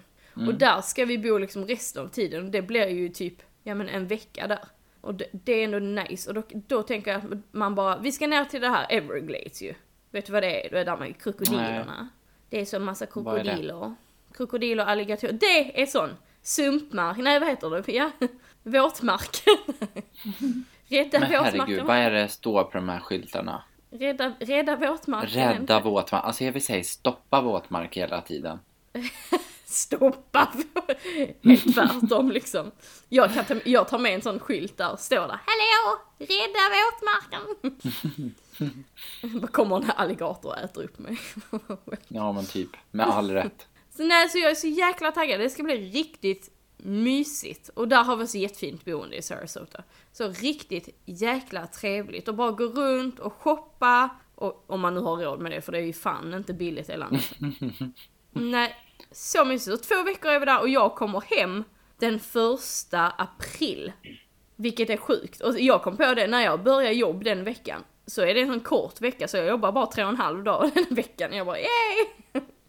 [0.48, 3.76] Och där ska vi bo liksom resten av tiden och det blir ju typ, ja
[3.76, 4.60] men en vecka där.
[5.04, 8.12] Och det, det är ändå nice och då, då tänker jag att man bara, vi
[8.12, 9.74] ska ner till det här Everglades ju.
[10.12, 10.70] Vet du vad det är?
[10.70, 12.10] Det är där med krokodilerna.
[12.50, 13.96] Det är så massa krokodiler.
[14.34, 15.34] Krokodiler och alligatorer.
[15.34, 16.10] Det är sån
[16.42, 17.92] sumpmark, nej vad heter det?
[17.92, 18.12] Ja,
[18.64, 19.44] våtmark.
[20.88, 21.86] Rädda Men herregud, våtmarken.
[21.86, 23.64] vad är det står på de här skyltarna?
[23.92, 25.30] Rädda, rädda våtmarken.
[25.30, 26.24] Rädda våtmark.
[26.26, 28.60] Alltså jag vill säga stoppa våtmark hela tiden.
[29.74, 30.52] Stoppa!
[31.44, 32.72] Helt tvärtom liksom.
[33.10, 35.40] Jag, kan ta, jag tar med en sån skylt där står där.
[35.46, 36.00] Hallå!
[36.18, 37.74] Rädda våtmarken!
[39.42, 41.18] Bara kommer en alligator och äter upp mig.
[42.08, 43.68] Ja men typ, med all rätt.
[43.98, 45.40] Så nej, så jag är så jäkla taggad.
[45.40, 47.70] Det ska bli riktigt mysigt.
[47.70, 49.84] Och där har vi så jättefint boende i Sarasota.
[50.12, 52.28] Så riktigt jäkla trevligt.
[52.28, 54.10] Och bara gå runt och shoppa.
[54.36, 56.90] Och, om man nu har råd med det, för det är ju fan inte billigt
[56.90, 57.34] i landet.
[58.32, 58.76] nej,
[59.12, 59.74] så mysigt.
[59.74, 61.64] Och två veckor är vi där och jag kommer hem
[62.00, 63.92] den första april.
[64.56, 65.42] Vilket är sjukt.
[65.42, 67.84] Och jag kom på det när jag började jobb den veckan.
[68.06, 70.44] Så är det en sån kort vecka, så jag jobbar bara tre och en halv
[70.44, 71.34] dag den veckan.
[71.34, 72.06] Jag bara yay!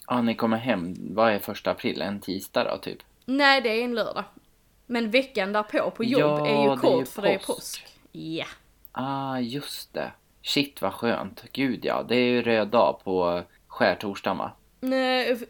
[0.06, 2.02] Ja, ni kommer hem, vad är första april?
[2.02, 2.98] En tisdag då typ?
[3.24, 4.24] Nej, det är en lördag.
[4.86, 7.38] Men veckan därpå på jobb Ja, är det ju är kort ju för det är
[7.38, 7.46] påsk.
[7.46, 7.86] påsk.
[8.12, 8.46] Ja.
[8.92, 10.12] Ah, just det.
[10.42, 11.44] Shit vad skönt.
[11.52, 14.52] Gud ja, det är ju röd dag på skärtorsdagen va?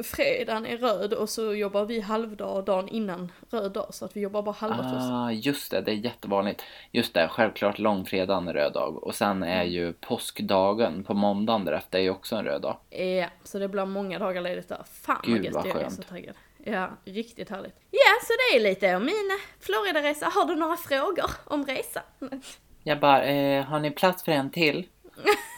[0.04, 3.94] Fredagen är röd och så jobbar vi halvdag dagen innan röd dag.
[3.94, 5.12] Så att vi jobbar bara halva först.
[5.12, 6.62] Ah, just det, det är jättevanligt.
[6.90, 9.04] Just det, självklart långfredagen är röd dag.
[9.04, 12.76] Och sen är ju påskdagen på måndagen därefter är ju också en röd dag.
[12.90, 14.82] Ja, så det blir många dagar ledigt där.
[15.02, 16.34] Fan Gud, vad gött, jag är så taggad.
[16.64, 17.74] Ja, riktigt härligt.
[17.90, 20.26] Ja, så det är lite om min Florida-resa.
[20.26, 22.02] Har du några frågor om resan?
[22.82, 24.86] Jag bara, eh, har ni plats för en till?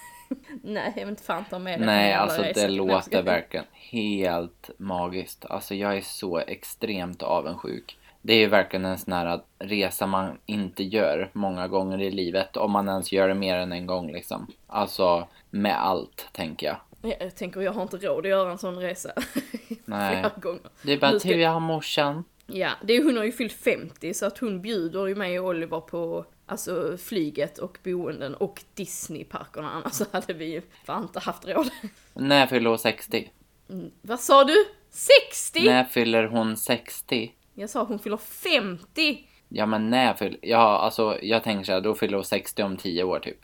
[0.66, 4.70] Nej, jag vill inte fan ta med det Nej, alltså det jag låter verkligen helt
[4.78, 5.44] magiskt.
[5.44, 7.98] Alltså jag är så extremt avundsjuk.
[8.22, 12.56] Det är ju verkligen en sån här resa man inte gör många gånger i livet.
[12.56, 14.46] Om man ens gör det mer än en gång liksom.
[14.66, 16.76] Alltså med allt, tänker jag.
[17.02, 19.12] Ja, Jag tänker, jag har inte råd att göra en sån resa.
[19.84, 20.16] Nej.
[20.16, 20.70] Flera gånger.
[20.82, 22.24] Det är bara tur jag har morsan.
[22.46, 25.46] Ja, det är, hon har ju fyllt 50 så att hon bjuder ju mig och
[25.46, 31.48] Oliver på alltså flyget och boenden och Disneyparkerna annars hade vi ju fan inte haft
[31.48, 31.70] råd.
[32.14, 33.30] När fyller hon 60?
[33.70, 34.64] Mm, vad sa du?
[34.90, 35.64] 60?
[35.64, 37.32] När fyller hon 60?
[37.54, 39.28] Jag sa hon fyller 50!
[39.48, 40.38] Ja men när fyller...
[40.42, 43.38] Ja alltså jag tänker så här, då fyller hon 60 om 10 år typ.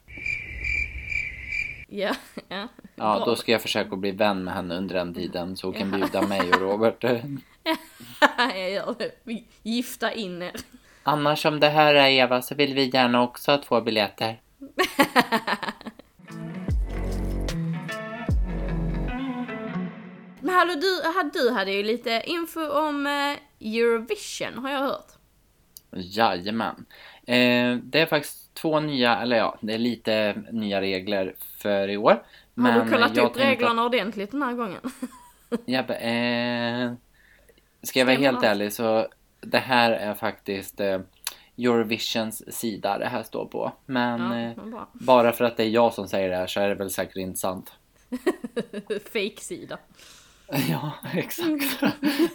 [1.89, 2.15] Ja,
[2.49, 2.69] ja.
[2.95, 3.25] Ja, Bra.
[3.25, 6.23] då ska jag försöka bli vän med henne under den tiden så hon kan bjuda
[6.23, 7.05] mig och Robert.
[8.39, 9.43] jag gör det.
[9.63, 10.53] Gifta in er.
[11.05, 14.41] Annars om det här är Eva så vill vi gärna också ha två biljetter.
[20.41, 23.37] Men hallå du, du hade ju lite info om eh,
[23.69, 25.07] Eurovision har jag hört.
[25.91, 26.85] Jajamän.
[27.27, 31.97] Eh, det är faktiskt två nya, eller ja, det är lite nya regler för i
[31.97, 32.23] år.
[32.57, 34.81] Har du kollat upp reglerna ordentligt den här gången?
[35.51, 36.93] Att, ja, eh,
[37.83, 39.07] ska jag vara helt ärlig så
[39.43, 41.01] det här är faktiskt eh,
[41.59, 43.73] Eurovisions sida det här står på.
[43.87, 46.69] Men Ja, eh, bara för att det är jag som säger det här så är
[46.69, 47.73] det väl säkert inte sant.
[49.13, 49.79] Fake-sida.
[50.69, 51.83] Ja, exakt.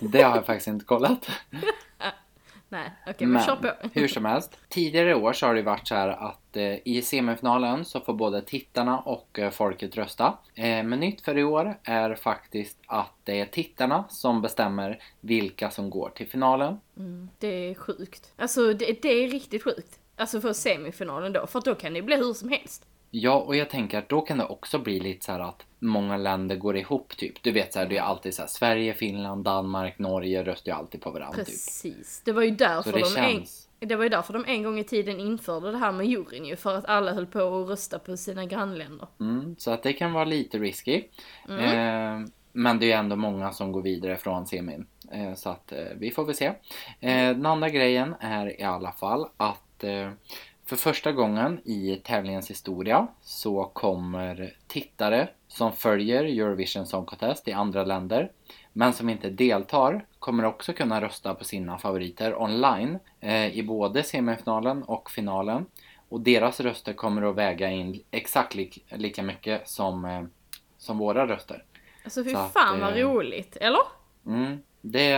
[0.02, 1.30] Det har jag faktiskt inte kollat.
[2.70, 3.72] Nej, okej men kör på.
[3.94, 4.58] hur som helst.
[4.70, 8.42] Tidigare år så har det varit så här att eh, i semifinalen så får både
[8.42, 10.38] tittarna och eh, folket rösta.
[10.56, 15.70] Eh, men nytt för i år är faktiskt att det är tittarna som bestämmer vilka
[15.70, 16.80] som går till finalen.
[16.98, 18.34] Mm, det är sjukt.
[18.38, 20.00] Alltså det, det är riktigt sjukt.
[20.16, 22.86] Alltså för semifinalen då, för då kan det bli hur som helst.
[23.12, 26.18] Ja, och jag tänker att då kan det också bli lite så här att många
[26.18, 27.44] länder går ihop typ.
[27.44, 30.78] Du vet så här, det är alltid så här Sverige, Finland, Danmark, Norge röstar ju
[30.78, 31.46] alltid på varandra typ.
[31.46, 32.22] Precis.
[32.26, 33.70] Det var ju därför Så det de känns...
[33.80, 36.46] en, det var ju därför de en gång i tiden införde det här med juryn
[36.46, 39.08] ju, för att alla höll på att rösta på sina grannländer.
[39.20, 41.04] Mm, så att det kan vara lite risky.
[41.50, 41.64] Mm.
[41.64, 44.88] Eh, men det är ju ändå många som går vidare från semin.
[45.12, 46.46] Eh, så att eh, vi får väl se.
[47.00, 50.10] Eh, den andra grejen är i alla fall att eh,
[50.68, 57.52] för första gången i tävlingens historia så kommer tittare som följer Eurovision Song Contest i
[57.52, 58.32] andra länder
[58.74, 64.04] men som inte deltar kommer också kunna rösta på sina favoriter online eh, i både
[64.04, 65.66] semifinalen och finalen.
[66.10, 70.24] Och deras röster kommer att väga in exakt lik, lika mycket som, eh,
[70.78, 71.64] som våra röster.
[72.04, 73.82] Alltså fy Så att, fan vad eh, roligt, eller?
[74.26, 75.12] Mm, det,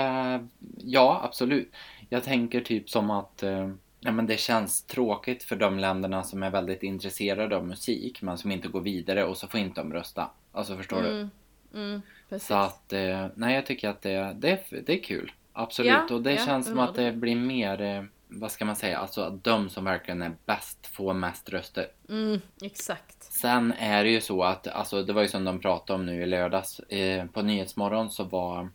[0.77, 1.71] ja absolut.
[2.09, 6.43] Jag tänker typ som att eh, ja, men det känns tråkigt för de länderna som
[6.43, 9.93] är väldigt intresserade av musik men som inte går vidare och så får inte de
[9.93, 10.29] rösta.
[10.51, 11.09] Alltså förstår du?
[11.09, 11.29] Mm,
[11.73, 12.47] mm, precis.
[12.47, 15.31] Så att, eh, nej jag tycker att det, det, det är kul.
[15.53, 15.91] Absolut.
[15.91, 18.97] Ja, och det ja, känns som att det blir mer, eh, vad ska man säga,
[18.97, 21.87] alltså att de som verkligen är bäst får mest röster.
[22.09, 23.23] Mm, exakt.
[23.23, 26.23] Sen är det ju så att, alltså det var ju som de pratade om nu
[26.23, 26.79] i lördags.
[26.79, 28.69] Eh, på Nyhetsmorgon så var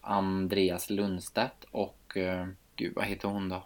[0.00, 3.62] Andreas Lundstedt och, eh, gud vad heter hon då?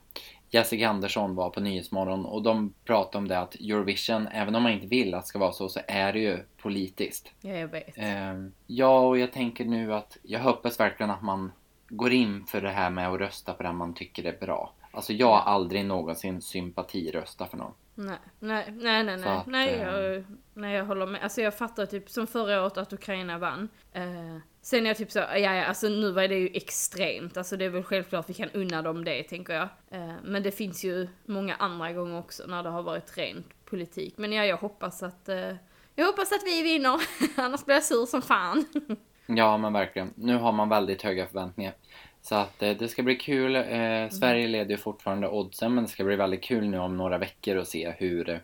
[0.51, 4.73] Jessica Andersson var på Nyhetsmorgon och de pratade om det att Eurovision, även om man
[4.73, 7.33] inte vill att det ska vara så, så är det ju politiskt.
[7.41, 7.99] Ja, jag vet.
[7.99, 8.35] Eh,
[8.67, 11.53] ja, och jag tänker nu att jag hoppas verkligen att man
[11.89, 14.73] går in för det här med att rösta på den man tycker är bra.
[14.91, 17.73] Alltså jag har aldrig någonsin sympatiröstat för någon.
[17.95, 21.23] Nej, nej, nej, nej, nej, att, nej, eh, jag, nej, jag håller med.
[21.23, 23.69] Alltså jag fattar typ som förra året att Ukraina vann.
[23.93, 27.37] Eh, sen är jag typ så, ja, ja, alltså nu var det ju extremt.
[27.37, 29.69] Alltså det är väl självklart vi kan unna dem det, tänker jag.
[29.91, 34.15] Eh, men det finns ju många andra gånger också när det har varit ren politik.
[34.17, 35.55] Men ja, jag hoppas att, eh,
[35.95, 37.01] jag hoppas att vi vinner.
[37.37, 38.65] Annars blir jag sur som fan.
[39.37, 40.13] Ja, men verkligen.
[40.15, 41.75] Nu har man väldigt höga förväntningar.
[42.23, 43.57] Så att eh, det ska bli kul.
[43.57, 47.19] Eh, Sverige leder ju fortfarande oddsen, men det ska bli väldigt kul nu om några
[47.19, 48.41] veckor att se hur,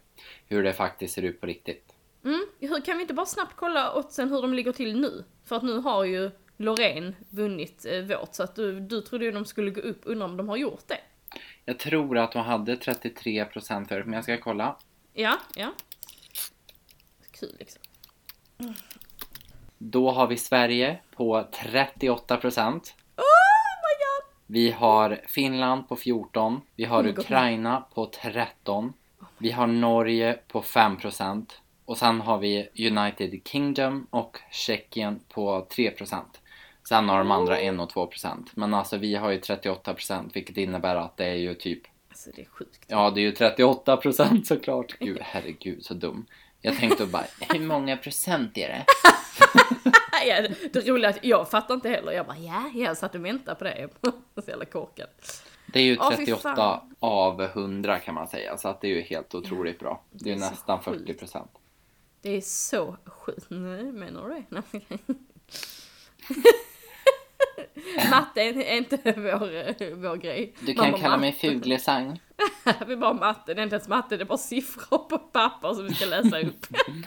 [0.49, 1.96] hur det faktiskt ser ut på riktigt.
[2.27, 5.25] Mm, hur kan vi inte bara snabbt kolla oddsen hur de ligger till nu?
[5.45, 9.31] För att nu har ju Loreen vunnit eh, vårt, så att du, du trodde ju
[9.33, 10.99] de skulle gå upp, undrar om de har gjort det?
[11.65, 14.77] Jag tror att de hade 33% förut, men jag ska kolla.
[15.13, 15.73] Ja, ja.
[17.31, 17.83] Kul liksom.
[19.79, 22.63] Då har vi Sverige på 38%.
[22.71, 22.83] Oh my
[24.03, 24.35] god!
[24.47, 26.61] Vi har Finland på 14.
[26.77, 27.09] Vi har Oh.
[27.09, 28.93] Ukraina på 13.
[29.39, 31.47] Vi har Norge på 5%.
[31.87, 36.23] Och sen har vi United Kingdom och Tjeckien på 3%.
[36.89, 38.47] Sen har de andra 1 och 2%.
[38.55, 42.43] Men alltså vi har ju 38% vilket innebär att det är ju typ Alltså det
[42.43, 42.85] är sjukt.
[42.87, 44.99] Ja, det är ju 38% såklart.
[44.99, 46.27] Gud, herregud så dum.
[46.61, 48.85] Jag tänkte bara, hur många procent är det?
[50.27, 52.13] ja, det, roliga är att jag fattar inte heller.
[52.13, 53.89] Jag bara ja, jag satt och väntade på det.
[54.45, 55.09] Så jävla korkad.
[55.67, 56.95] Det är ju Åh, fy 38 fan.
[57.01, 60.03] av 100 kan man säga, så att det är ju helt otroligt bra.
[60.11, 61.23] Det är Det är nästan sjukt.
[61.23, 61.47] 40%.
[62.27, 63.47] Det är så sjukt.
[63.49, 64.45] Nej, menar du det?
[68.11, 70.55] Matte är inte vår, vår grej.
[70.61, 71.49] Du kan kalla mig matte.
[71.49, 72.21] Fuglesang.
[72.87, 75.75] Vi är bara matte, det är inte ens matte, det är bara siffror på papper
[75.75, 76.67] som vi ska läsa upp.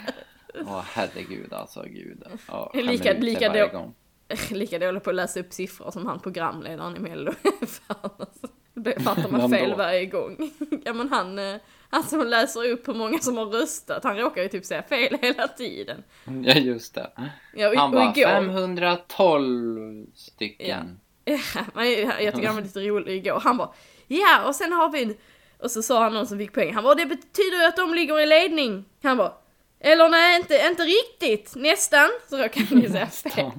[0.66, 2.24] Åh herregud alltså, gud.
[2.48, 3.94] Ja, Lika- lika då- gång.
[4.52, 7.32] Lika dålig på att läsa upp siffror som han programledaren i Mello.
[7.68, 8.48] Fan alltså.
[8.74, 10.52] Det fattar man fel varje gång.
[10.86, 11.56] Ja men han, eh,
[11.89, 15.17] han som läser upp hur många som har röstat, han råkar ju typ säga fel
[15.21, 16.04] hela tiden.
[16.25, 17.12] Ja, just det.
[17.54, 20.99] Ja, och, Han bara, igår, 512 stycken.
[21.25, 21.39] Ja,
[21.73, 23.39] men jag jag tycker han var lite rolig igår.
[23.43, 23.69] Han bara
[24.08, 25.15] ja och sen har vi en...
[25.58, 26.73] Och så sa han någon som fick poäng.
[26.73, 28.86] Han bara det betyder ju att de ligger i ledning.
[29.04, 29.34] Han bara
[29.80, 32.10] eller nej inte, inte riktigt, nästan.
[32.30, 33.52] Så råkade han ju säga fel.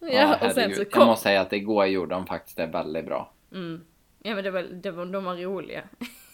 [0.00, 1.06] Ja, Ja, och sen så Jag kom...
[1.06, 3.32] måste säga att igår gjorde de faktiskt det väldigt bra.
[3.52, 3.80] Mm.
[4.22, 5.82] Ja men det var, det var, de var roliga.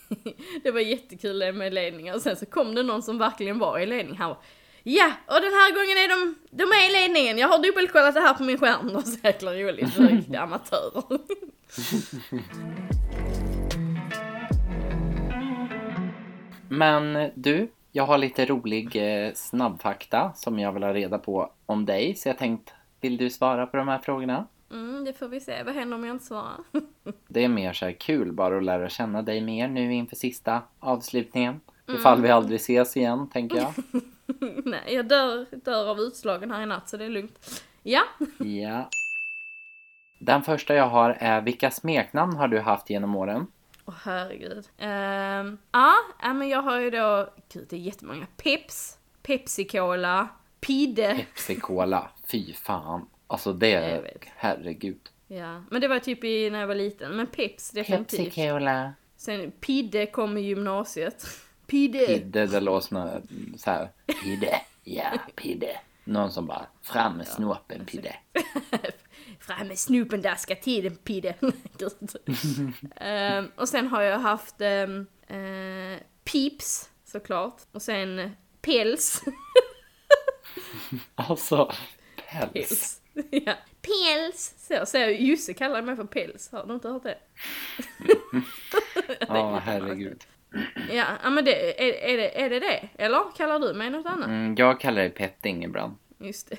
[0.63, 2.15] det var jättekul det med ledningar.
[2.15, 4.17] Och sen så kom det någon som verkligen var i ledning.
[4.17, 4.39] Han var,
[4.89, 7.39] Ja, och den här gången är de, de är i ledningen.
[7.39, 8.89] Jag har dubbelkollat det här på min skärm.
[8.89, 9.99] Det var så jäkla roligt.
[9.99, 11.03] Riktiga amatörer.
[16.69, 21.87] Men du, jag har lite rolig eh, snabbfakta som jag vill ha reda på om
[21.87, 22.15] dig.
[22.15, 24.47] Så jag tänkt, vill du svara på de här frågorna?
[24.71, 25.63] Mm, det får vi se.
[25.63, 26.57] Vad händer om jag inte svarar?
[27.29, 30.63] Det är mer så här kul bara att lära känna dig mer nu inför sista
[30.81, 31.61] avslutningen.
[31.89, 33.73] Ifall vi aldrig ses igen, tänker jag.
[34.65, 37.63] Nej, jag dör, dör av utslagen här i natt så det är lugnt.
[37.83, 38.03] Ja,
[38.39, 38.89] Ja.
[40.19, 43.47] Den första jag har är vilka smeknamn har du haft genom åren?
[43.85, 44.69] Åh herregud.
[44.79, 48.27] Ehm, ja, ja, men jag har ju då, gud det är jättemånga.
[48.37, 50.29] Peps, Pepsi-Cola,
[50.61, 51.15] Pidde.
[51.17, 53.07] Pepsi Cola, fy fan.
[53.27, 54.03] Alltså det
[54.37, 55.01] herregud.
[55.27, 57.17] Ja, men det var typ i, när jag var liten.
[57.17, 58.35] Men Peps definitivt.
[58.35, 58.93] Cola.
[59.17, 61.27] Sen Pidde kom i gymnasiet.
[61.67, 62.07] Pidde.
[62.07, 63.23] Pidde, det låter som
[63.57, 63.91] så här.
[64.23, 65.77] Pidde, ja, pidde.
[66.05, 68.17] Någon som bara, fram med snopen pidde.
[69.41, 71.35] Fram med snopen där ska tiden Pidde.
[72.97, 75.07] Ehm, och sen har jag haft um,
[76.25, 77.61] Peeps såklart.
[77.73, 79.23] Och sen eh, Päls.
[81.15, 81.73] Alltså,
[82.31, 82.53] päls.
[82.53, 83.01] Päls.
[83.31, 83.55] ja.
[83.83, 84.55] Päls!
[84.59, 86.53] Så, så Jussi kallar mig för Päls.
[86.53, 87.19] Har du inte hört det?
[89.29, 90.25] Ja, herregud.
[90.91, 92.89] Ja, men det, är, är, det, är det det?
[92.99, 94.29] Eller kallar du mig något annat?
[94.29, 95.95] Mm, jag kallar dig petting ibland.
[96.19, 96.57] Just det.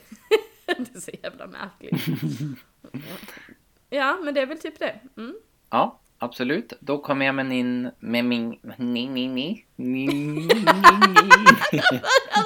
[0.65, 2.06] det är så jävla märkligt.
[3.89, 5.00] ja, men det är väl typ det.
[5.17, 5.36] Mm.
[5.70, 6.74] Ja, absolut.
[6.80, 10.48] Då kommer jag med min, med min, ni, ni, ni, ni, ni,
[11.72, 12.43] Ja,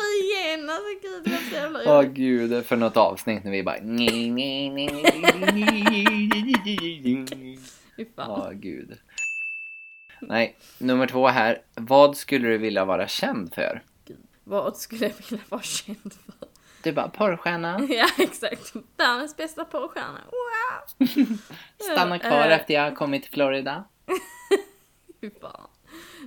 [0.53, 0.69] igen!
[0.69, 2.11] Alltså gud, det var så jävla Åh roligt.
[2.11, 3.77] gud, för något avsnitt när vi bara.
[7.95, 8.29] Fy fan.
[8.31, 8.97] Åh gud.
[10.21, 11.61] Nej, nummer två här.
[11.75, 13.83] Vad skulle du vilja vara känd för?
[14.43, 16.47] Vad skulle jag vilja vara känd för?
[16.83, 17.87] Du bara porrstjärna.
[17.89, 18.73] Ja, exakt.
[18.97, 20.19] Världens bästa porrstjärna.
[20.31, 21.07] Wow!
[21.93, 23.83] Stanna kvar Eh, efter jag har kommit till Florida.
[25.21, 25.67] Fy fan.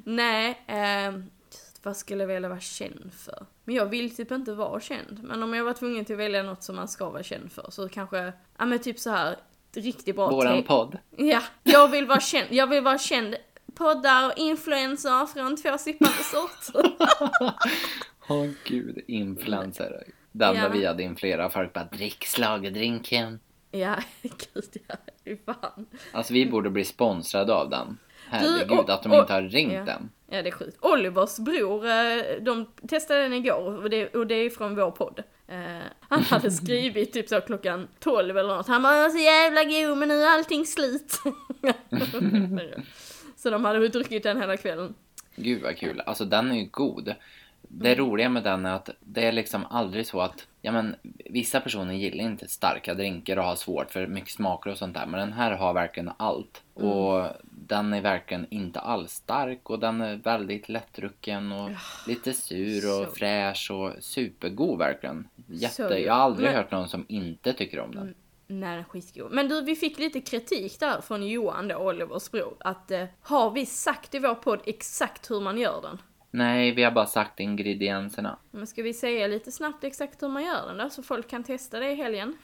[0.05, 1.31] Nej, ehm,
[1.83, 3.47] vad skulle jag vilja vara känd för?
[3.64, 5.20] Men jag vill typ inte vara känd.
[5.22, 7.70] Men om jag var tvungen till att välja något som man ska vara känd för
[7.70, 9.37] så kanske, ja men typ så här
[9.74, 10.98] riktigt bra Våran podd.
[11.16, 12.46] Ja, jag vill vara känd.
[12.50, 13.37] Jag vill vara känd.
[13.74, 16.92] Poddar och influencer från två sippande sorter.
[18.29, 20.05] Åh gud, influencer.
[20.33, 20.68] Enda Ja.
[20.68, 23.40] vi hade influerat folk bara drick schlagerdrinken.
[23.70, 24.96] ja, gud ja.
[25.46, 25.87] Fan.
[26.12, 27.98] Alltså vi borde bli sponsrade av den.
[28.29, 29.85] Herregud, och- att de och- inte har ringt ja.
[29.85, 30.11] den.
[30.31, 30.77] Ja, det är sjukt.
[30.81, 35.23] Olivers bror, eh, de testade den igår och det, och det är från vår podd.
[35.49, 35.57] Eh,
[36.01, 38.67] han hade skrivit typ så klockan 12 eller något.
[38.69, 41.13] Han bara "Jag är så jävla god men nu är allting slut.
[43.37, 44.95] så de hade druckit den hela kvällen.
[45.37, 46.01] Gud vad kul.
[46.07, 47.15] Alltså den är ju god.
[47.77, 48.05] Det Mm.
[48.07, 50.97] roliga med den är att det är liksom aldrig så att, ja men
[51.31, 55.07] vissa personer gillar inte starka drinkar och har svårt för mycket smaker och sånt där.
[55.07, 56.63] Men den här har verkligen allt.
[56.77, 56.89] Mm.
[56.91, 61.71] Och den är verkligen inte alls stark och den är väldigt lättdrucken och
[62.07, 65.29] lite sur och så- fräsch och supergod verkligen.
[65.47, 68.15] Jätte, Så jag har aldrig men- hört någon som inte tycker om den.
[68.47, 69.33] Nej, den är skitgod.
[69.33, 72.55] Men du, vi fick lite kritik där från Johan då, Olivers bror.
[72.61, 75.99] Att eh, har vi sagt i vår podd exakt hur man gör den?
[76.37, 78.38] Nej, vi har bara sagt ingredienserna.
[78.51, 81.44] Men ska vi säga lite snabbt exakt hur man gör den då, så folk kan
[81.44, 82.37] testa det i helgen?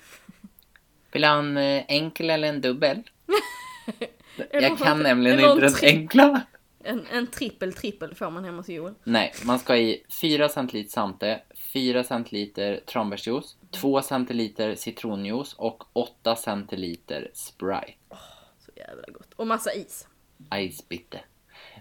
[1.13, 3.03] Vill du ha en eh, enkel eller en dubbel?
[4.53, 6.41] Jag kan en- nämligen inte den enkla.
[6.85, 8.95] En, en trippel trippel får man hemma hos Joel.
[9.05, 11.41] Nej, man ska i 4 centiliter Sante,
[11.73, 17.95] 4 centiliter tranbärsjuice, 2 centiliter citronjuice och 8 centiliter Sprite.
[18.67, 19.33] Så jävla gott.
[19.37, 20.07] Och massa is.
[20.71, 21.21] Ice bitte.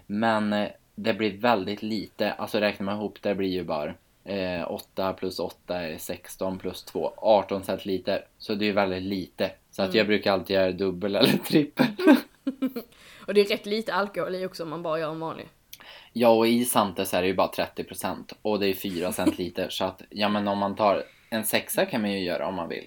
[0.06, 0.68] Men eh,
[1.02, 5.38] det blir väldigt lite, alltså räknar man ihop det blir ju bara eh, 8 plus
[5.38, 8.24] 8 är 16 plus 2, 18 centiliter.
[8.38, 9.50] Så det är ju väldigt lite.
[9.70, 11.86] Så att jag brukar alltid göra dubbel eller trippel.
[13.26, 15.48] Och det är rätt lite alkohol i också om man bara gör en vanlig.
[16.12, 19.68] Ja, och i Sante så är det ju bara 30% och det är 4 centiliter.
[19.70, 22.68] så att, ja men om man tar en sexa kan man ju göra om man
[22.68, 22.86] vill.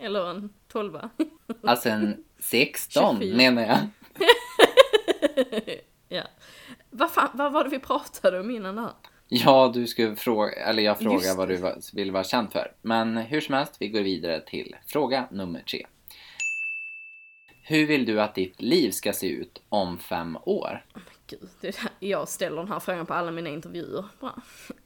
[0.00, 1.10] Eller en tolva.
[1.62, 3.36] Alltså en 16 24.
[3.36, 3.78] menar jag.
[6.08, 6.22] Ja.
[6.90, 8.92] Vad fan, vad var det vi pratade om innan där?
[9.28, 12.72] Ja, du skulle fråga, eller jag frågar Just vad du vill vara känd för.
[12.82, 15.86] Men hur som helst, vi går vidare till fråga nummer tre.
[17.62, 20.84] Hur vill du att ditt liv ska se ut om fem år?
[21.26, 24.04] Gud, det är där jag ställer den här frågan på alla mina intervjuer.
[24.20, 24.34] Bra.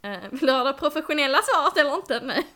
[0.03, 2.21] Eh, vill du ha det professionella svaret eller inte?
[2.21, 2.47] Nej.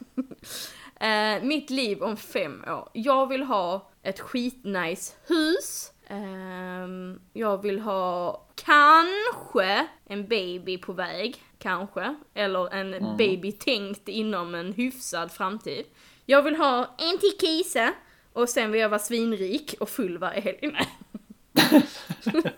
[1.01, 2.89] Eh, mitt liv om fem år.
[2.93, 5.93] Jag vill ha ett skitnice hus.
[6.07, 11.37] Ehm, jag vill ha kanske en baby på väg.
[11.59, 12.15] Kanske.
[12.35, 15.85] Eller en baby tänkt inom en hyfsad framtid.
[16.27, 17.93] Jag vill ha en till Kisa.
[18.33, 20.73] Och sen vill jag vara svinrik och full varje helg.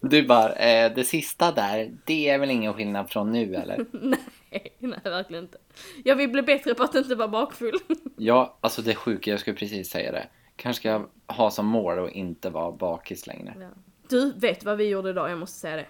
[0.00, 3.86] Du bara, eh, det sista där, det är väl ingen skillnad från nu eller?
[3.92, 5.58] Nej, nej verkligen inte.
[6.04, 7.78] Jag vill bli bättre på att inte vara bakfull.
[8.16, 10.28] Ja, alltså det sjuka, jag skulle precis säga det.
[10.58, 13.54] Kanske ska jag ha som mål att inte vara bakis längre.
[13.60, 13.68] Ja.
[14.08, 15.30] Du, vet vad vi gjorde idag?
[15.30, 15.86] Jag måste säga det.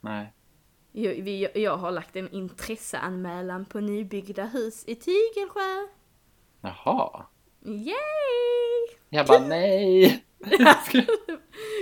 [0.00, 0.32] Nej.
[0.92, 5.86] Jag, vi, jag har lagt en intresseanmälan på nybyggda hus i Tygelsjö.
[6.60, 7.26] Jaha.
[7.64, 7.94] Yay!
[9.08, 10.24] Jag bara nej.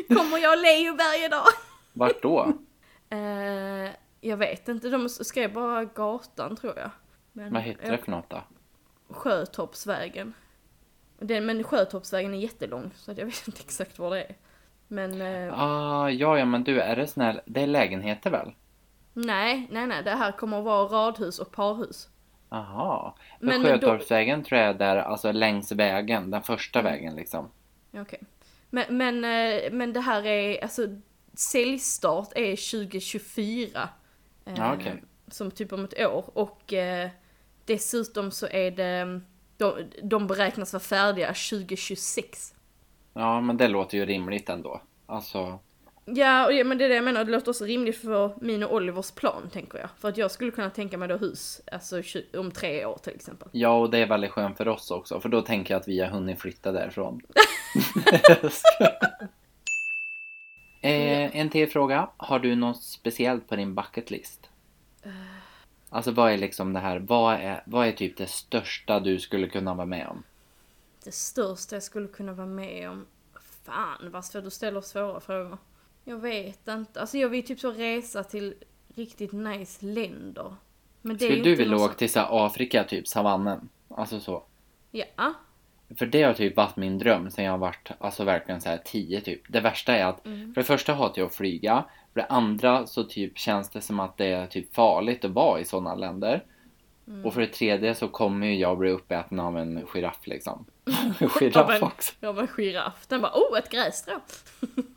[0.09, 1.47] Kommer jag Leo varje dag?
[1.93, 2.53] Vart då?
[3.11, 6.91] Eh, jag vet inte, de skrev bara gatan tror jag.
[7.33, 8.43] Men, Vad heter det för något då?
[9.09, 10.35] Sjötorpsvägen.
[11.19, 14.35] Den, men Sjötorpsvägen är jättelång så jag vet inte exakt var det är.
[14.89, 17.41] Men eh, Ah, ja, ja, men du, är det snäll?
[17.45, 18.53] Det är lägenheter väl?
[19.13, 22.09] nej, nej, nej, det här kommer att vara radhus och parhus.
[22.49, 23.17] Aha.
[23.41, 27.51] Men då- Sjötorpsvägen tror jag är där, alltså längs vägen, den första vägen liksom.
[27.95, 28.21] Okej.
[28.71, 30.83] Men, men, eh, men det här är, alltså
[31.35, 33.89] säljstart är 2024.
[34.45, 35.03] eh, Ja, okej.
[35.29, 37.11] Som typ om ett år och eh,
[37.65, 39.21] dessutom så är det,
[39.59, 42.55] de, de beräknas vara färdiga 2026.
[43.15, 44.83] Ja, men det låter ju rimligt ändå.
[45.07, 45.59] Alltså,
[46.15, 48.63] Ja, och det, men det är det jag menar, det låter också rimligt för min
[48.63, 49.89] och Olivers plan tänker jag.
[49.99, 52.03] För att jag skulle kunna tänka mig då hus, alltså
[52.37, 53.49] om tre år till exempel.
[53.53, 56.01] ja, och det är väldigt skönt för oss också, för då tänker jag att vi
[56.01, 57.21] har hunnit flytta därifrån.
[60.83, 62.11] eh, en till fråga.
[62.17, 64.51] Har du något speciellt på din bucket list?
[65.91, 69.49] Alltså vad är liksom det här, vad är, vad är typ det största du skulle
[69.49, 70.23] kunna vara med om?
[71.05, 73.07] Det största jag skulle kunna vara med om,
[73.65, 75.59] fan vad svårt du ställer svåra frågor.
[76.05, 78.55] Jag vet inte, alltså jag vill typ så resa till
[78.95, 80.55] riktigt nice länder.
[81.03, 83.69] Men det Skulle du vilja åka till så Afrika, typ savannen?
[83.89, 84.43] Alltså så.
[84.91, 85.35] Ja,
[85.97, 88.81] För det har typ varit min dröm sen jag har varit alltså verkligen så här
[88.85, 89.43] 10 typ.
[89.49, 91.85] Det värsta är att för det första hatar jag att flyga.
[92.13, 95.61] För det andra så typ känns det som att det är typ farligt att vara
[95.61, 96.45] i sådana länder.
[97.25, 100.65] Och för det tredje så kommer ju jag bli uppäten av en giraff liksom.
[101.41, 102.15] Giraff också.
[102.21, 103.07] jag var giraff.
[103.09, 104.21] Den bara, oh ett grässtrå.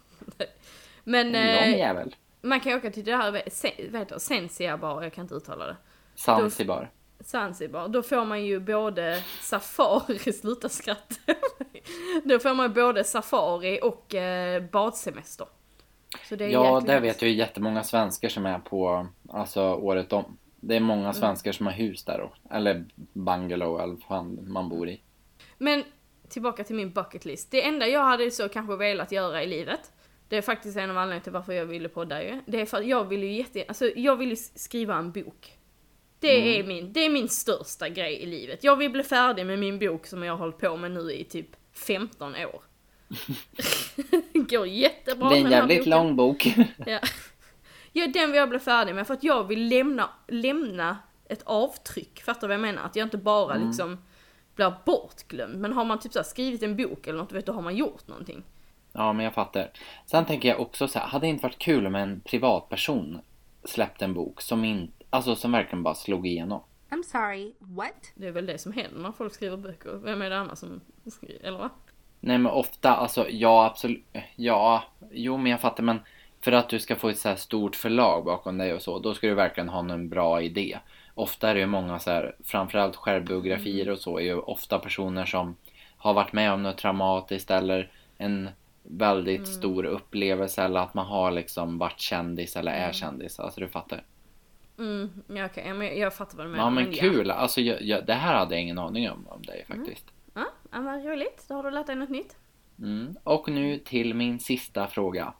[1.03, 2.15] Men En lång eh, jävel.
[2.41, 3.41] man kan åka till det här, vad
[4.01, 5.75] heter det, Sensiabar, jag kan inte uttala det.
[6.15, 6.89] Zanzibar.
[7.23, 11.15] Zanzibar, då får man ju både safari, sluta skratta.
[12.23, 15.47] då får man både safari och eh, badsemester.
[16.29, 16.99] Det Ja, där nice.
[16.99, 20.37] vet jag ju jättemånga svenskar som är på, alltså året om.
[20.59, 20.87] Det är Mm.
[20.87, 22.55] många svenskar som har hus där då.
[22.55, 25.01] Eller bungalow eller vad fan man bor i.
[25.57, 25.83] Men
[26.29, 27.51] tillbaka till min bucket list.
[27.51, 29.91] Det enda jag hade så kanske velat göra i livet.
[30.27, 32.41] Det är faktiskt en av anledningarna till varför jag ville podda ju.
[32.45, 35.57] Det är för att jag vill ju jätte, alltså jag vill ju skriva en bok.
[36.21, 38.63] Det, är min, det är min största grej i livet.
[38.63, 41.23] Jag vill bli färdig med min bok som jag har hållit på med nu i
[41.23, 42.61] typ 15 år.
[44.33, 45.89] Går jättebra Det är en med den här jävligt boken.
[45.89, 46.47] lång bok.
[46.85, 46.99] Ja.
[47.91, 50.97] ja, den vill jag bli färdig med för att jag vill lämna, lämna
[51.29, 52.21] ett avtryck.
[52.23, 52.83] Fattar du vad jag menar?
[52.83, 53.67] Att jag inte bara Mm.
[53.67, 53.97] liksom
[54.55, 55.55] blir bortglömd.
[55.59, 58.07] Men har man typ så skrivit en bok eller något, vet du, har man gjort
[58.07, 58.43] någonting.
[58.93, 59.71] Ja, men jag fattar.
[60.05, 63.19] Sen tänker jag också så här, hade det inte varit kul om en privatperson
[63.63, 66.61] släppte en bok som inte, alltså som verkligen bara slog igenom?
[66.89, 68.11] I'm sorry, what?
[68.15, 69.99] Det är väl det som händer när folk skriver böcker.
[70.03, 71.69] Vem är det annars som skriver, eller va?
[72.19, 74.05] Nej men ofta, alltså ja absolut,
[74.35, 75.99] ja, jo men jag fattar men
[76.41, 79.13] för att du ska få ett så här stort förlag bakom dig och så, då
[79.13, 80.79] ska du verkligen ha en bra idé.
[81.13, 85.25] Ofta är det ju många så här, framförallt självbiografier och så, är ju ofta personer
[85.25, 85.55] som
[85.97, 88.49] har varit med om något traumatiskt eller en
[88.83, 93.39] väldigt stor upplevelse eller att man har liksom varit kändis eller är kändis.
[93.39, 94.03] Alltså du fattar.
[94.81, 96.63] Mm, ja, okej, ja, men jag fattar vad du menar.
[96.63, 99.65] Ja men kul, alltså jag, jag, det här hade jag ingen aning om om dig
[99.67, 100.05] faktiskt.
[100.33, 101.45] Ja, ja, vad roligt.
[101.47, 102.35] Då har du lärt dig något nytt.
[102.79, 103.15] Mm.
[103.23, 105.33] Och nu till min sista fråga.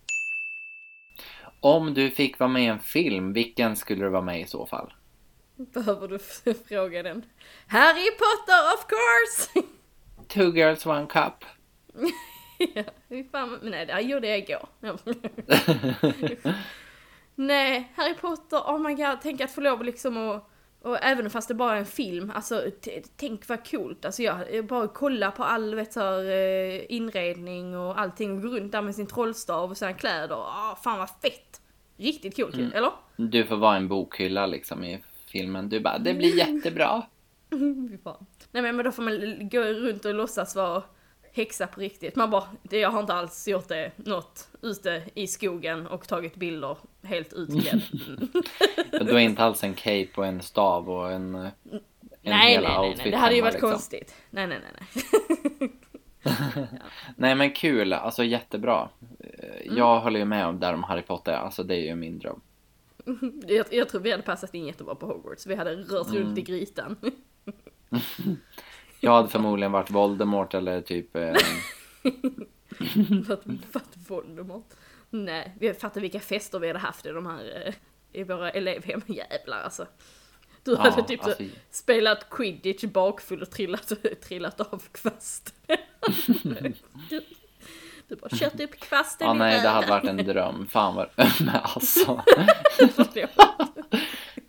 [1.59, 4.65] Om du fick vara med i en film, vilken skulle du vara med i så
[4.65, 4.93] fall?
[5.55, 6.19] Behöver du
[6.67, 7.25] fråga den?
[7.67, 9.67] Harry Potter of course!
[10.27, 11.45] Two girls, one cup.
[12.73, 12.83] ja,
[13.31, 14.69] fan, men nej, det gjorde jag igår.
[17.47, 20.49] Nej, Harry Potter, oh my god, tänk att få lov liksom och,
[20.81, 22.63] och även fast det bara är en film, alltså
[23.15, 24.05] tänk vad coolt.
[24.05, 28.41] Alltså jag, jag bara kolla på all vet, så här, eh, inredning och allting och
[28.41, 30.35] gå runt där med sin trollstav och sina kläder.
[30.35, 31.61] Ah, fan vad fett!
[31.97, 32.91] Riktigt coolt ju, eller?
[33.15, 35.69] Du får vara en bokhylla liksom i filmen.
[35.69, 37.01] Du bara, det blir jättebra.
[38.51, 40.83] Nej men, men då får man gå runt och låtsas vara
[41.33, 42.15] häxa på riktigt.
[42.15, 46.35] Man bara, det, jag har inte alls gjort det något ute i skogen och tagit
[46.35, 47.81] bilder helt utklädd.
[49.05, 51.51] Du har inte alls en cape och en stav och en, en
[52.21, 53.71] nej, hel nej, nej, nej, det hade ju varit liksom.
[53.71, 54.15] konstigt.
[54.29, 55.71] Nej, nej, nej, nej.
[57.15, 58.89] Nej men kul, alltså jättebra.
[59.19, 62.19] Eh, Jag håller ju med om där om Harry Potter, alltså det är ju min
[62.19, 62.41] dröm.
[63.47, 65.47] Jag, jag tror vi hade passat in jättebra på Hogwarts.
[65.47, 66.95] Vi hade rört runt i grytan.
[69.03, 71.15] Jag hade förmodligen varit Voldemort eller typ...
[71.15, 71.33] Eh,
[73.73, 74.69] att Voldemort.
[75.09, 77.73] Nej, vi fattar vilka fester vi hade haft i de här, eh,
[78.21, 79.01] i våra elevhem.
[79.07, 79.87] Jävlar alltså.
[80.63, 83.91] Du Ja, hade typ så alltså- spelat quidditch bakfull och trillat,
[84.27, 85.53] trillat av kvast.
[88.07, 90.67] du bara kört upp kvasten ja i nej, det hade varit en dröm.
[90.67, 91.09] Fan vad...
[91.15, 92.23] Men alltså.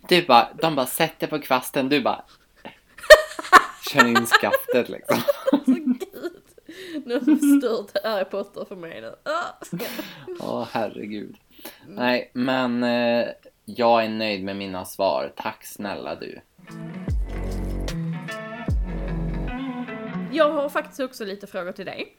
[0.09, 2.23] Du bara, de bara sätter på kvasten, du bara...
[3.91, 5.17] Kör in skaftet liksom.
[5.51, 6.43] Alltså gud.
[7.05, 9.15] Nu har du förstört Harry Potter för mig nu.
[9.23, 9.49] Ah.
[10.39, 11.35] Åh herregud.
[11.87, 13.27] Nej, men eh,
[13.65, 15.33] jag är nöjd med mina svar.
[15.35, 16.41] Tack snälla du.
[20.31, 22.17] Jag har faktiskt också lite frågor till dig.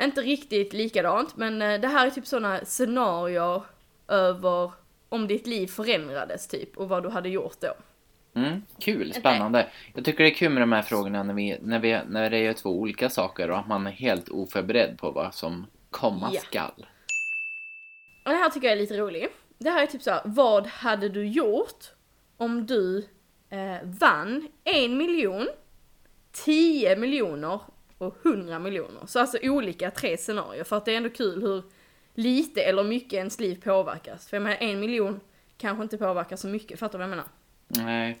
[0.00, 3.62] Inte riktigt likadant, men eh, det här är typ sådana scenarier
[4.08, 4.72] över
[5.08, 7.74] om ditt liv förändrades typ och vad du hade gjort då.
[8.34, 9.68] Mm, kul, spännande.
[9.94, 12.38] Jag tycker det är kul med de här frågorna när, vi, när, vi, när det
[12.38, 16.40] är två olika saker och att man är helt oförberedd på vad som komma Ja.
[16.40, 16.86] skall.
[18.24, 19.32] Och det här tycker jag är lite roligt.
[19.58, 21.84] Det här är typ så här, vad hade du gjort
[22.36, 23.08] om du
[23.50, 25.48] eh, vann en miljon,
[26.32, 27.60] 10 miljoner
[27.98, 29.06] och 100 miljoner?
[29.06, 31.62] Så alltså olika tre scenarier för att det är ändå kul hur
[32.14, 34.28] lite eller mycket ens liv påverkas.
[34.28, 35.20] För jag menar en miljon
[35.56, 37.26] kanske inte påverkar så mycket, fattar du vad jag menar?
[37.76, 38.20] Nej,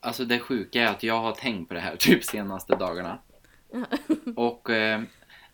[0.00, 3.18] alltså det sjuka är att jag har tänkt på det här typ senaste dagarna.
[4.36, 5.02] Och eh,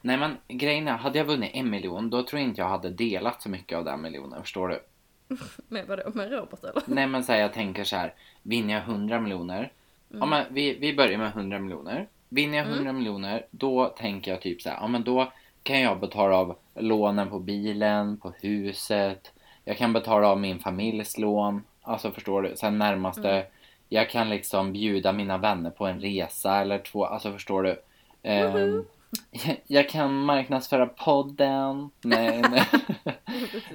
[0.01, 2.91] nej men grejen är, hade jag vunnit en miljon då tror jag inte jag hade
[2.91, 4.81] delat så mycket av den miljonen, förstår du?
[5.69, 6.83] Med vadå, med Robert eller?
[6.87, 9.73] Nej men så här, jag tänker så här, vinner jag 100 miljoner?
[10.09, 12.09] Ja men vi, vi börjar med 100 miljoner.
[12.29, 15.33] Vinner jag 100 miljoner, då tänker jag typ så här, ja men då
[15.63, 19.33] kan jag betala av lånen på bilen, på huset.
[19.65, 21.63] Jag kan betala av min familjs lån.
[21.83, 22.57] Alltså förstår du?
[22.57, 23.47] Sen närmaste.
[23.89, 27.05] Jag kan liksom bjuda mina vänner på en resa eller två.
[27.05, 27.83] Alltså förstår du?
[28.23, 28.85] Ehm,
[29.31, 31.91] jag, jag kan marknadsföra podden.
[32.03, 32.67] Nej, nej.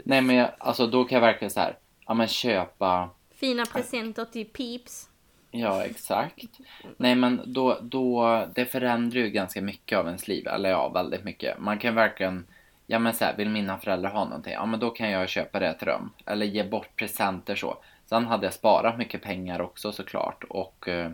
[0.04, 1.78] nej men jag, alltså då kan jag verkligen så här.
[2.08, 3.10] Ja men köpa.
[3.36, 5.10] Fina presenter till Peeps.
[5.52, 6.60] Ja, exakt.
[6.98, 10.48] Nej, men då, då, det förändrar ju ganska mycket av ens liv.
[10.48, 11.60] Eller ja, väldigt mycket.
[11.60, 12.46] Man kan verkligen,
[12.88, 14.54] ja men så här, vill mina föräldrar ha någonting?
[14.54, 16.14] Ja, men då kan jag köpa det till dem.
[16.26, 17.78] Eller ge bort presenter så.
[18.10, 20.44] Sen hade jag sparat mycket pengar också såklart.
[20.50, 21.12] Och eh,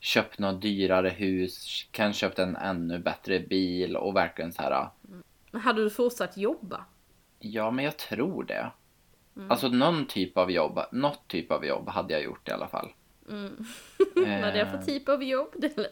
[0.00, 1.86] köpt något dyrare hus.
[1.90, 4.88] Kanske köpt en ännu bättre bil och verkligen så här.
[5.50, 6.84] Men hade du fortsatt jobba?
[7.38, 8.70] Ja, men jag tror det.
[9.48, 12.88] Alltså någon typ av jobb, något typ av jobb hade jag gjort i alla fall.
[14.14, 15.48] Vad är det för Eh, typ av jobb?
[15.56, 15.86] Det är,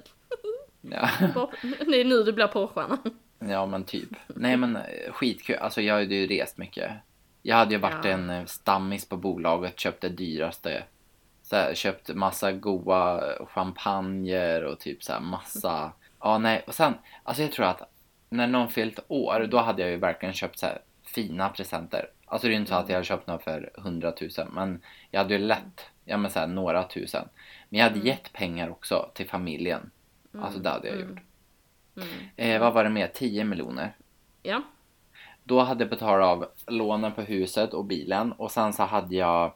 [0.80, 1.08] ja.
[1.34, 2.98] bara- det är nu du blir porrstjärna.
[3.38, 4.08] Ja men typ.
[4.26, 5.56] Nej men eh, skitkul.
[5.56, 6.90] Alltså jag hade ju rest mycket.
[7.46, 8.10] Jag hade ju varit Ja.
[8.10, 10.84] en eh, stammis på bolaget, köpt det dyraste.
[11.42, 15.92] Så här, köpt massa goa champagner och typ så här massa.
[16.20, 17.82] Ja nej och sen, alltså jag tror att
[18.28, 22.10] när någon fyllt år, då hade jag ju verkligen köpt så här fina presenter.
[22.26, 24.80] Alltså det är ju inte så att jag hade köpt något för hundratusen men
[25.10, 27.28] jag hade ju lätt, ja men så här några tusen.
[27.68, 29.90] Men jag hade gett pengar också till familjen.
[30.42, 31.18] Alltså det hade jag gjort.
[32.36, 33.06] Eh, vad var det mer?
[33.14, 33.96] 10 miljoner.
[34.42, 34.62] Ja.
[35.44, 39.52] Då hade jag betalat av lånen på huset och bilen och sen så hade jag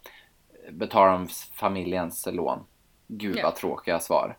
[0.70, 2.64] betalat av familjens lån.
[3.06, 3.42] Gud Ja.
[3.44, 4.38] vad tråkiga svar.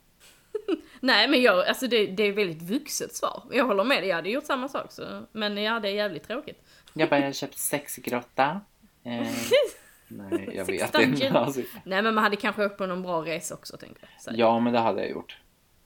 [1.00, 3.44] Nej men jag, alltså det, det är väldigt vuxet svar.
[3.52, 5.26] Jag håller med dig, jag hade gjort samma sak så.
[5.32, 6.64] Men ja, det är jävligt tråkigt.
[6.94, 8.62] Jag bara, jag har köpt sexgrotta.
[9.04, 9.28] Eh,
[10.08, 11.40] nej, jag vet inte.
[11.40, 14.36] Alltså, Nej men man hade kanske åkt på någon bra resa också tänker jag.
[14.38, 15.38] Ja, men det hade jag gjort.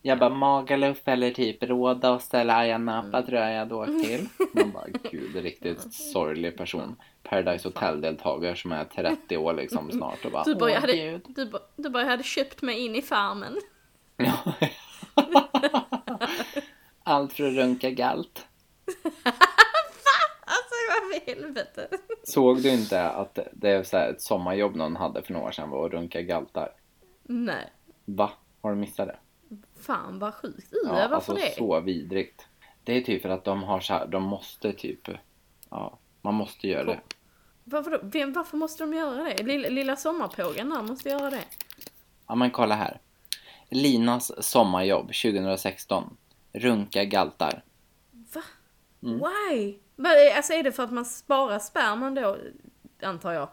[0.05, 3.25] Jag bara, Magaluf eller typ Rhodos eller Ayia Napa Mm.
[3.25, 4.27] tror jag jag hade åkt till.
[4.53, 6.95] Man bara, gud, riktigt sorglig person.
[7.23, 11.21] Paradise Hotel-deltagare som är 30 år liksom snart och bara, Du bara, jag hade, gud.
[11.27, 13.53] du, bara, du bara, jag hade köpt mig in i farmen.
[17.03, 18.47] Allt för att runka galt.
[20.45, 21.87] Alltså vad för helvete.
[22.23, 25.51] Såg du inte att det är så här ett sommarjobb någon hade för några år
[25.51, 26.71] sedan var att runka galtar?
[27.23, 27.69] Nej.
[28.05, 28.31] Va?
[28.61, 29.15] Har du missat det?
[29.83, 30.73] Fan vad sjukt.
[30.73, 31.55] Uh, Ja, varför alltså det?
[31.57, 32.47] så vidrigt.
[32.83, 35.09] Det är typ för att de har så här, de måste typ,
[35.69, 36.99] ja, man måste göra det.
[37.63, 37.99] Varför, då?
[38.03, 39.43] Vem, varför måste de göra det?
[39.43, 41.43] Lilla, lilla sommarpågen där måste göra det.
[42.27, 42.99] Ja men kolla här.
[43.69, 46.17] Linas sommarjobb 2016.
[46.53, 47.63] Runka galtar.
[48.11, 48.41] Va?
[49.03, 49.19] Mm.
[49.19, 49.77] Why?
[49.95, 52.37] Men, alltså är det för att man sparar sperman då,
[53.01, 53.49] antar jag?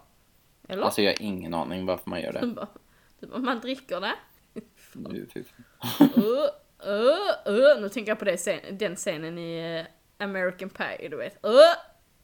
[0.68, 0.82] Eller?
[0.82, 2.66] Alltså jag har ingen aning varför man gör det.
[3.38, 4.14] man dricker det.
[4.92, 6.08] Nu, fy fan.
[6.16, 6.24] Uh,
[6.86, 7.80] uh, uh.
[7.80, 9.78] Nu tänker jag på scen den scenen i
[10.18, 11.44] eh, American Pie, du vet.
[11.44, 11.52] Uh,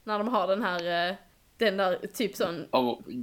[0.04, 1.14] när de har den här, eh,
[1.58, 2.66] den där typ sån,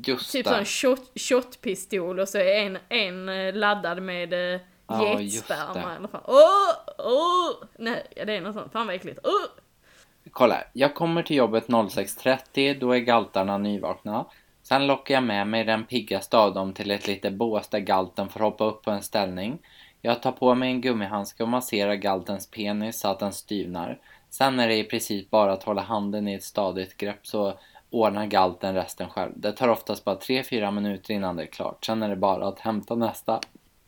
[0.05, 0.65] just typ det.
[0.65, 4.29] sån shot, shotpistol och så är en, en eh, laddad med
[5.19, 5.79] getsperma det.
[5.79, 6.23] i alla fall.
[6.27, 6.71] Åh!
[6.97, 7.67] Åh!
[7.77, 8.71] Nej, det är något sånt.
[8.71, 9.19] Fan vad äckligt.
[9.23, 9.63] Åh!
[10.31, 14.25] Kolla, jag kommer till jobbet 06.30, då är galtarna nyvakna.
[14.64, 18.30] Sen lockar jag med mig den piggaste av dem till ett litet bås där galten
[18.30, 19.59] får hoppa upp på en ställning.
[20.01, 23.99] Jag tar på mig en gummihandske och masserar galtens penis så att den styvnar.
[24.30, 27.59] Sen är det i princip bara att hålla handen i ett stadigt grepp så
[27.89, 29.32] ordnar galten resten själv.
[29.36, 31.86] Det tar oftast bara 3-4 minuter innan det är klart.
[31.86, 33.39] Sen är det bara att hämta nästa.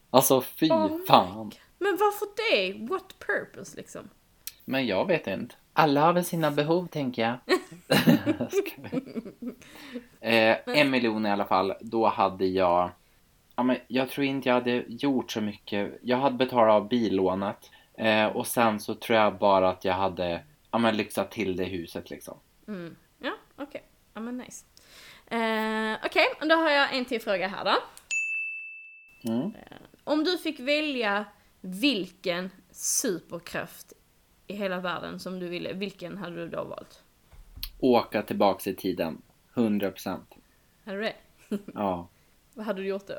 [0.10, 1.52] Alltså fy Oh fan.
[1.80, 2.88] Men varför det?
[2.90, 4.10] What purpose liksom?
[4.66, 5.56] Men jag vet inte.
[5.78, 7.38] Alla har väl sina behov tänker jag.
[10.22, 11.74] Eh, en miljon i alla fall.
[11.82, 12.90] Då hade jag...
[13.56, 16.00] Ja, men jag tror inte jag hade gjort så mycket.
[16.02, 17.72] Jag hade betalat av billånet.
[17.98, 21.64] Eh, och sen så tror jag bara att jag hade ja, men lyxat till det
[21.64, 22.38] huset liksom.
[22.68, 22.96] Mm.
[23.20, 23.84] Ja, okej.
[24.14, 24.66] Ja men nice.
[25.28, 27.76] Eh, okej, och då har jag en till fråga här då.
[29.32, 29.54] Mm.
[30.04, 31.26] Om du fick välja
[31.62, 33.94] vilken superkraft
[34.48, 37.04] i hela världen som du ville, vilken hade du då valt?
[37.80, 39.22] Åka tillbaks i tiden.
[39.54, 40.18] 100%.
[40.86, 41.14] Hade du det?
[41.74, 42.08] Ja.
[42.54, 43.14] Vad hade du gjort då?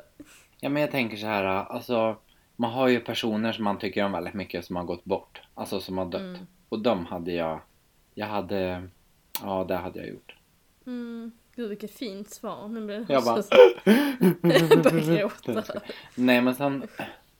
[0.59, 2.15] Ja men jag tänker så här, alltså
[2.55, 5.41] man har ju personer som man tycker om väldigt mycket som har gått bort.
[5.53, 6.21] Alltså som har dött.
[6.21, 6.39] Mm.
[6.69, 7.59] Och de hade jag,
[8.13, 8.87] jag hade,
[9.43, 10.35] ja det hade jag gjort.
[10.85, 12.67] Mm, gud vilket fint svar.
[12.67, 13.43] Nu blir Jag bara-
[14.81, 15.81] börjar gråta.
[16.15, 16.87] Nej men sen,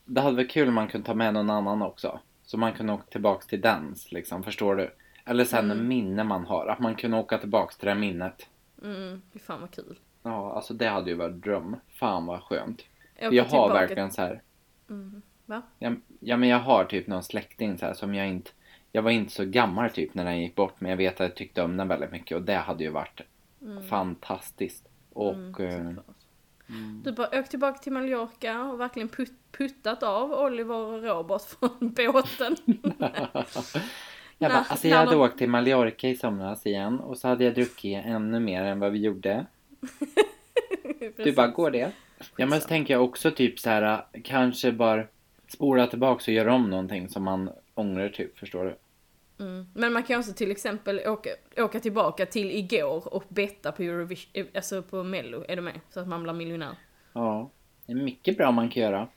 [0.06, 2.20] det hade varit kul om man kunde ta med någon annan också.
[2.48, 4.92] Så man kunde åka tillbaks till dens liksom, förstår du?
[5.26, 8.50] Eller sen en minne man har, att man kunde åka tillbaks till det minnet.
[8.84, 10.00] Mm, fy fan vad kul.
[10.24, 11.76] Ja, alltså det hade ju varit dröm.
[11.90, 12.82] Fan vad skönt.
[13.16, 14.42] Åka jag har tillbaka- verkligen så här.
[14.90, 15.62] Mm, va?
[15.80, 18.52] Ja, ja men jag har typ någon släkting så här som jag inte
[18.92, 21.36] Jag var inte så gammal typ när den gick bort men jag vet att jag
[21.36, 23.22] tyckte om den väldigt mycket och det hade ju varit
[23.90, 24.88] fantastiskt.
[25.14, 26.16] Och Mm, eh, såklart.
[27.04, 31.94] Du bara åkt tillbaka till Mallorca och verkligen put, puttat av Oliver och Robert från
[31.94, 32.56] båten.
[34.38, 37.44] jag, bara, alltså jag hade de- åkt till Mallorca i somras igen och så hade
[37.44, 39.46] jag druckit ännu mer än vad vi gjorde.
[41.18, 41.92] Du bara, går det?
[42.36, 45.04] Ja men så tänker jag också typ så här kanske bara
[45.48, 48.78] spola tillbaks och göra om någonting som man ångrar typ, förstår du?
[49.44, 49.68] Mm.
[49.74, 54.48] Men man kan också till exempel åka, åka tillbaka till igår och betta på Eurovision,
[54.56, 55.80] alltså på mello, är du med?
[55.90, 56.76] Så att man blir miljonär.
[57.14, 57.50] Ja,
[57.86, 59.08] det är mycket bra man kan göra.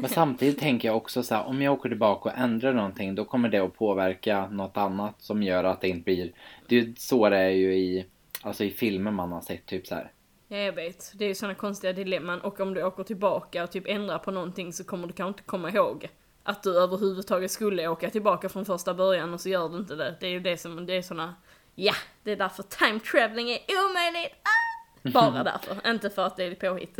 [0.00, 3.24] Men samtidigt tänker jag också så här, om jag åker tillbaka och ändrar någonting då
[3.24, 6.32] kommer det att påverka något annat som gör att det inte blir...
[6.66, 8.06] Det är så det är ju i,
[8.42, 10.12] alltså i filmer man har sett typ så här.
[10.48, 11.12] Ja, jag vet.
[11.14, 14.30] Det är ju sådana konstiga dilemman och om du åker tillbaka och typ ändrar på
[14.30, 16.08] någonting så kommer du kanske inte komma ihåg
[16.42, 20.16] att du överhuvudtaget skulle åka tillbaka från första början och så gör du inte det.
[20.20, 21.34] Det är ju det som, det är såna,
[21.74, 24.32] ja, det är därför time traveling är omöjligt.
[24.42, 25.10] Ah!
[25.12, 26.98] Bara därför, inte för att det är påhitt.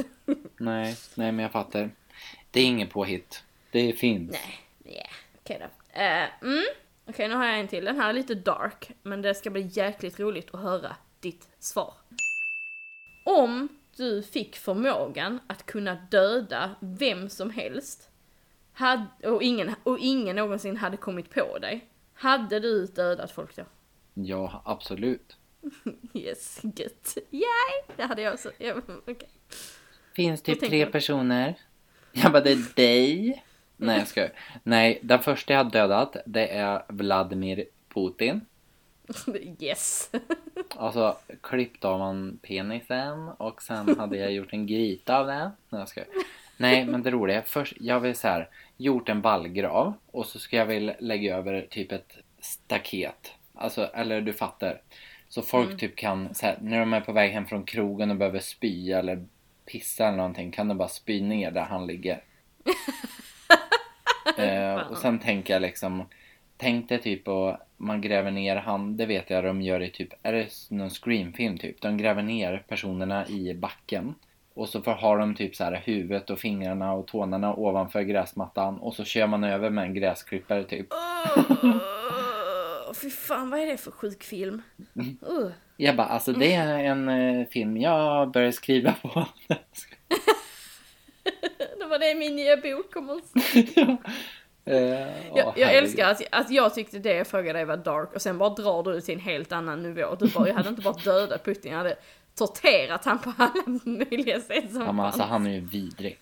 [0.56, 1.90] Nej, nej men jag fattar.
[2.50, 3.42] Det är ingen påhitt.
[3.70, 4.30] Det finns.
[4.30, 4.60] Nej,
[4.96, 5.08] ja,
[5.40, 6.00] okej då.
[6.00, 6.64] Eh, mm.
[7.06, 7.84] Okej, nu har jag en till.
[7.84, 11.94] Den här är lite dark, men det ska bli jäkligt roligt att höra ditt svar.
[13.24, 18.10] Om du fick förmågan att kunna döda vem som helst
[18.72, 23.64] hade, och, ingen, och ingen någonsin hade kommit på dig, hade du dödat folk då?
[24.14, 25.36] Ja, absolut.
[26.14, 27.16] Yes, gött.
[27.30, 27.96] Yay!
[27.96, 28.50] Det hade jag också.
[28.58, 28.74] Ja,
[29.06, 29.28] okej.
[30.14, 31.54] Finns typ tre personer.
[32.12, 33.42] Jag bara, det är dig.
[33.76, 34.32] Nej, jag skojar.
[34.62, 38.40] Nej, den första jag har dödat, det är Vladimir Putin.
[39.60, 40.10] Yes.
[40.76, 45.50] Alltså klippt av man penisen och sen hade jag gjort en gryta av det.
[45.68, 46.08] Nej, jag skojar.
[46.56, 50.38] Nej men det roliga är först, jag vill så här gjort en vallgrav och så
[50.38, 53.32] ska jag väl lägga över typ ett staket.
[53.54, 54.80] Alltså, eller du fattar.
[55.28, 58.16] Så folk typ kan, så här, när de är på väg hem från krogen och
[58.16, 59.26] behöver spy eller
[59.72, 62.22] pissa eller någonting kan de bara spy ner där han ligger.
[64.38, 66.04] eh, och sen tänker jag liksom
[66.60, 70.08] Tänk dig typ och man gräver ner han, det vet jag de gör i typ,
[70.22, 71.80] är det någon screamfilm typ?
[71.80, 74.14] De gräver ner personerna i backen.
[74.54, 78.78] Och så får, har de typ så här huvudet och fingrarna och tårna ovanför gräsmattan
[78.78, 80.86] och så kör man över med en gräsklippare typ.
[82.88, 84.62] Åh, fy fan, vad är det för sjuk film?
[84.98, 85.50] Uh.
[85.76, 89.26] Jag bara, alltså det är en eh, film jag börjar skriva på.
[91.78, 93.20] Det var det min nya bok kommer
[94.64, 94.76] Eh,
[95.36, 98.22] Jag, åh, jag älskar att, att jag tyckte det jag frågade dig var dark och
[98.22, 100.14] sen bara drar du det till en helt annan nivå.
[100.20, 101.96] Du bara, jag hade inte bara dödat Putin, jag hade
[102.34, 106.18] torterat han på alla möjliga sätt som Ja, men alltså han är ju vidrig.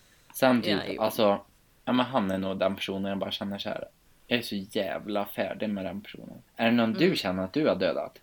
[0.61, 1.41] Typ, Ja, alltså,
[1.85, 3.87] ja men han är nog den personen jag bara känner så här.
[4.27, 6.41] Jag är så jävla färdig med den personen.
[6.55, 7.09] Är det någon Mm.
[7.09, 8.21] du känner att du har dödat?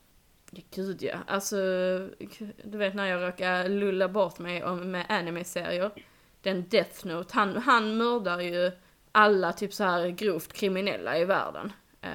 [0.75, 1.57] Gud ja, alltså
[2.65, 5.91] du vet när jag råkar lulla bort mig med anime-serier.
[6.43, 8.73] Den Death Note, han, han mördar ju
[9.13, 11.73] alla typ så här grovt kriminella i världen.
[12.01, 12.11] Eh,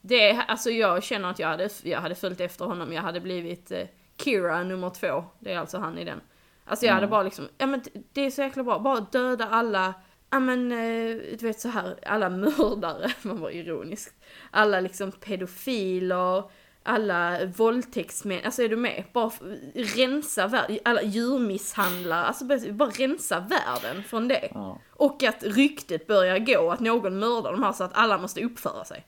[0.00, 3.20] det är, alltså jag känner att jag hade, jag hade följt efter honom, jag hade
[3.20, 3.86] blivit eh,
[4.24, 6.20] Kira nummer två, det är alltså han i den.
[6.64, 9.94] Alltså jag hade bara liksom, ja men det är så jäkla bra, bara döda alla,
[10.30, 14.12] ja men eh, du vet så här, alla mördare, man var ironisk.
[14.50, 16.44] Alla liksom pedofiler,
[16.82, 19.04] alla våldtäktsmän, alltså är du med?
[19.12, 19.30] Bara
[19.74, 24.48] rensa världen, alla djurmisshandlare, alltså bara, bara rensa världen från det.
[24.54, 24.80] Ja.
[24.90, 28.84] Och att ryktet börjar gå att någon mördar de här så att alla måste uppföra
[28.84, 29.06] sig.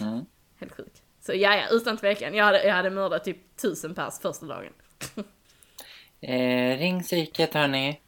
[0.00, 0.24] Mm.
[0.60, 1.02] Helt sjukt.
[1.20, 4.72] Så ja, ja, utan tvekan, jag hade, jag hade mördat typ tusen pers första dagen.
[6.26, 8.00] Eh, ring psyket hörni.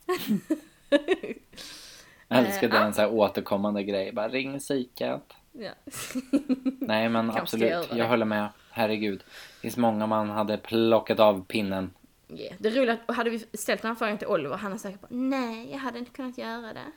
[2.29, 4.13] Jag älskar Eh, den så här återkommande grej.
[4.13, 5.23] Bara ring psyket.
[5.53, 5.71] Ja.
[6.81, 8.49] Nej men absolut, jag håller med.
[8.71, 9.19] Herregud.
[9.19, 11.91] Det finns många man hade plockat av pinnen.
[12.29, 12.55] Yeah.
[12.59, 14.99] Det roliga är att hade vi ställt den här frågan till Oliver, han är säker
[14.99, 16.93] på nej, jag hade inte kunnat göra det.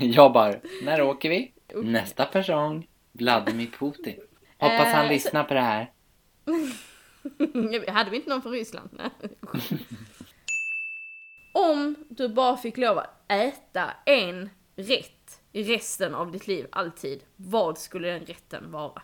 [0.00, 0.54] jag bara,
[0.84, 1.52] när åker vi?
[1.74, 4.20] Nästa person, Vladimir Putin.
[4.58, 5.92] Hoppas han Eh, lyssnar på det här.
[7.92, 8.88] hade vi inte någon från Ryssland?
[8.92, 9.10] Nej.
[11.52, 17.20] Om du bara fick lov att äta en rätt i resten av ditt liv, alltid,
[17.36, 19.02] vad skulle den rätten vara?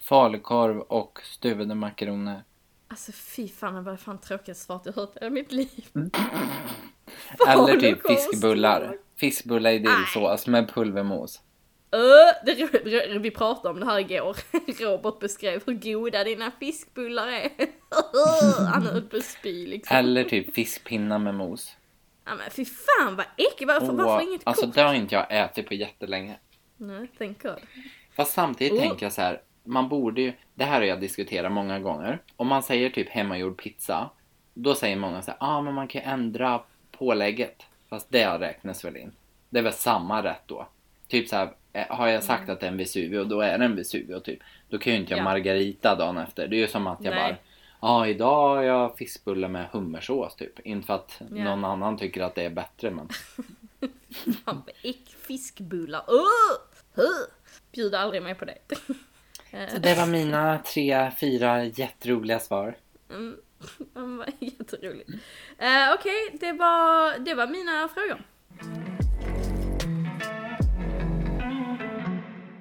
[0.00, 2.44] Falukorv och stuvade makaroner.
[2.88, 5.86] Alltså fy fan, det var fan tråkigaste svaret jag hört i hela mitt liv.
[7.48, 8.96] Eller typ fiskbullar.
[9.16, 11.40] Fiskbullar i dillsås med pulvermos.
[11.90, 14.36] Det, det, vi pratade om det här igår.
[14.84, 17.50] Robert beskrev hur goda dina fiskbullar är.
[18.72, 19.96] Han höll på att spy liksom.
[19.96, 21.76] Eller typ fiskpinnar med mos.
[22.24, 24.74] Ja men fy fan vad äckligt, varför, varför Åh, inget alltså kort?
[24.74, 26.36] det har inte jag ätit på jättelänge.
[26.76, 27.58] Nej, thank God.
[28.16, 28.80] Fast samtidigt Oh.
[28.80, 29.40] tänker jag så här.
[29.64, 32.22] Man borde ju, det här har jag diskuterat många gånger.
[32.36, 34.10] Om man säger typ hemmagjord pizza.
[34.54, 36.60] Då säger många så här, ja ah, men man kan ju ändra
[36.92, 37.62] pålägget.
[37.90, 39.12] Fast det räknas väl in.
[39.50, 40.68] Det är väl samma rätt då.
[41.08, 41.50] Typ så här,
[41.88, 44.38] har jag sagt att det är en Vesuvio, då är det en Vesuvio typ.
[44.68, 45.24] Då kan ju inte jag Ja.
[45.24, 46.48] margarita dagen efter.
[46.48, 47.32] Det är ju som att jag Nej.
[47.32, 47.36] bara,
[47.80, 50.60] ja idag har jag fiskbulle med hummersås typ.
[50.66, 51.44] Inte för att Ja.
[51.44, 53.08] någon annan tycker att det är bättre men.
[54.44, 56.00] Fan vad äck, fiskbullar.
[56.10, 57.02] Uh!
[57.04, 57.04] Uh!
[57.72, 58.58] Bjud aldrig mig på det.
[59.50, 62.76] Eh, Så det var mina tre, fyra jätteroliga svar.
[63.10, 63.36] Mm,
[64.38, 65.08] jätteroligt.
[65.10, 68.22] Uh, Okej, det, var, det var mina frågor.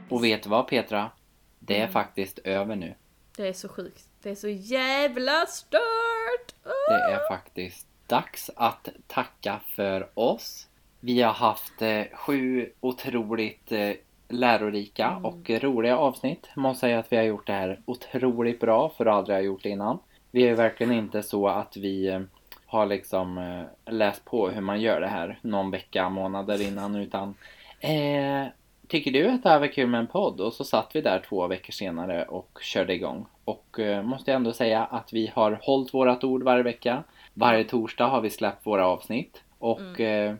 [0.09, 1.11] Och vet du vad Petra?
[1.59, 1.87] Det Mm.
[1.87, 2.93] är faktiskt över nu.
[3.37, 4.03] Det är så sjukt.
[4.23, 6.53] Det är så jävla stört!
[6.65, 6.71] Uh!
[7.07, 10.67] Det är faktiskt dags att tacka för oss.
[10.99, 13.91] Vi har haft eh, sju otroligt eh,
[14.29, 15.25] lärorika Mm.
[15.25, 16.49] och roliga avsnitt.
[16.55, 19.63] Måste säga att vi har gjort det här otroligt bra för att aldrig ha gjort
[19.63, 19.99] det innan.
[20.31, 22.21] Vi är ju verkligen inte så att vi eh,
[22.65, 27.35] har liksom eh, läst på hur man gör det här någon vecka, månader innan utan
[27.79, 28.45] eh,
[28.87, 30.41] Tycker du att det här var kul med en podd?
[30.41, 33.25] Och så satt vi där två veckor senare och körde igång.
[33.45, 37.03] Och eh, måste jag ändå säga att vi har hållit vårat ord varje vecka.
[37.33, 39.43] Varje torsdag har vi släppt våra avsnitt.
[39.59, 40.35] Och eh,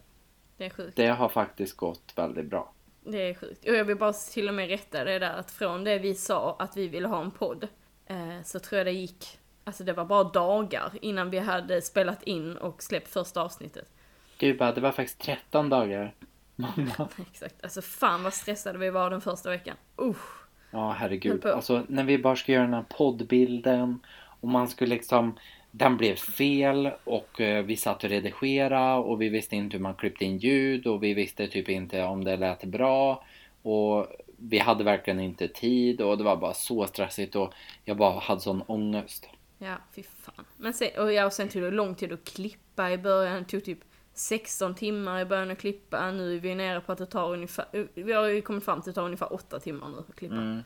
[0.57, 2.73] Det det har faktiskt gått väldigt bra.
[3.03, 3.69] Det är sjukt.
[3.69, 6.55] Och jag vill bara till och med rätta det där att från det vi sa
[6.59, 7.67] att vi ville ha en podd
[8.05, 12.23] eh, så tror jag det gick, alltså det var bara dagar innan vi hade spelat
[12.23, 13.89] in och släppt första avsnittet.
[14.37, 16.13] Gud bara, det var faktiskt 13 dagar.
[16.57, 17.09] Mamma.
[17.31, 19.75] Exakt, alltså fan vad stressade vi var den första veckan.
[20.01, 20.47] Usch.
[20.71, 21.45] Ja herregud.
[21.45, 23.99] Alltså när vi bara ska göra den här poddbilden.
[24.39, 25.37] Och man skulle liksom
[25.71, 29.95] den blev fel och eh, vi satt och redigerade och vi visste inte hur man
[29.95, 33.23] klippte in ljud och vi visste typ inte om det lät bra.
[33.61, 37.53] Och vi hade verkligen inte tid och det var bara så stressigt och
[37.85, 39.29] jag bara hade sån ångest.
[39.57, 40.45] Ja, fy fan.
[40.57, 43.43] Men sen, och ja, och sen tog det lång tid att klippa i början.
[43.43, 43.79] Det tog typ
[44.17, 46.11] 16 timmar i början att klippa.
[46.11, 48.89] Nu är vi nere på att det tar ungefär, vi har ju kommit fram till
[48.89, 50.35] att det tar ungefär 8 timmar nu att klippa.
[50.35, 50.63] Mm.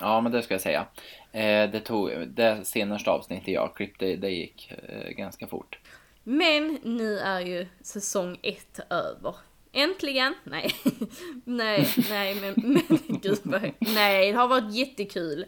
[0.00, 0.86] Ja men det ska jag säga.
[1.32, 5.78] Eh, det, tog, det senaste avsnittet jag klippte det gick eh, ganska fort.
[6.24, 9.34] Men nu är ju säsong ett över.
[9.72, 10.34] Äntligen!
[10.44, 10.72] Nej,
[11.44, 12.54] nej, nej, men,
[12.88, 15.44] men gud vad, Nej, det har varit jättekul.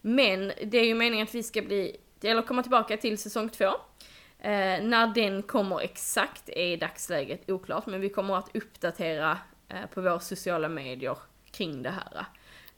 [0.00, 3.70] Men det är ju meningen att vi ska bli, eller komma tillbaka till säsong två.
[4.38, 9.86] Eh, när den kommer exakt är i dagsläget oklart, men vi kommer att uppdatera eh,
[9.94, 11.16] på våra sociala medier
[11.50, 12.26] kring det här.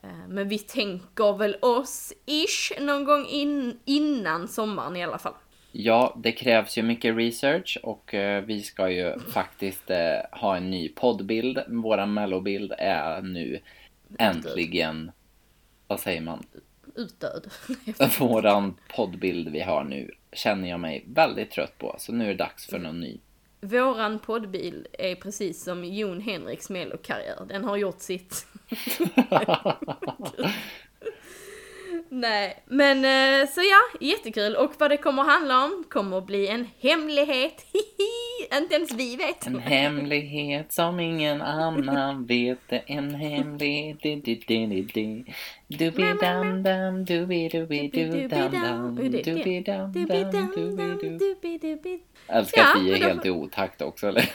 [0.02, 5.34] Eh, men vi tänker väl oss ish någon gång in, innan sommaren i alla fall.
[5.72, 10.70] Ja, det krävs ju mycket research och eh, vi ska ju faktiskt eh, ha en
[10.70, 11.58] ny poddbild.
[11.68, 13.60] Våran mellobild är nu
[14.18, 15.12] äntligen,
[15.86, 16.46] vad säger man?
[16.94, 17.46] Utdöd.
[18.18, 21.94] Våran poddbild vi har nu känner jag mig väldigt trött på.
[21.98, 23.18] Så nu är det dags för någon ny.
[23.60, 27.44] våran poddbil är precis som Jon Henriks mellokarriär.
[27.48, 28.46] Den har gjort sitt.
[32.10, 34.56] Nej, men eh, så ja, jättekul.
[34.56, 37.66] Och vad det kommer att handla om kommer att bli en hemlighet.
[37.72, 39.46] Hihi, inte ens vi vet.
[39.46, 42.58] En hemlighet som ingen annan vet.
[42.68, 44.02] En hemlighet.
[44.02, 45.24] Di, di, di, di, di.
[45.68, 48.94] Dubi-dam-dam, dubi-dubi-du-dam-dam.
[48.96, 51.18] Dubi-dam-dam, dubi-du.
[51.18, 52.00] Dubi-dubi.
[52.28, 54.28] Älskar att vi är helt i otakt också eller?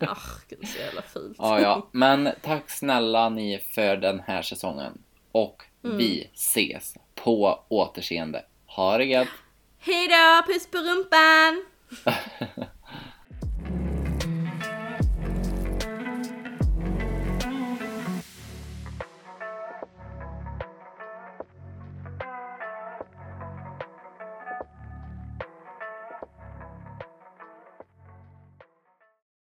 [0.00, 0.16] Ah,
[0.48, 1.36] gud så jävla fult.
[1.38, 1.88] Ja, ja.
[1.92, 4.98] Men tack snälla ni för den här säsongen.
[5.32, 5.96] Och Mm.
[5.96, 8.44] vi ses på återseende.
[8.66, 9.28] Ha det gött!
[9.78, 11.64] Hejdå, puss på rumpan!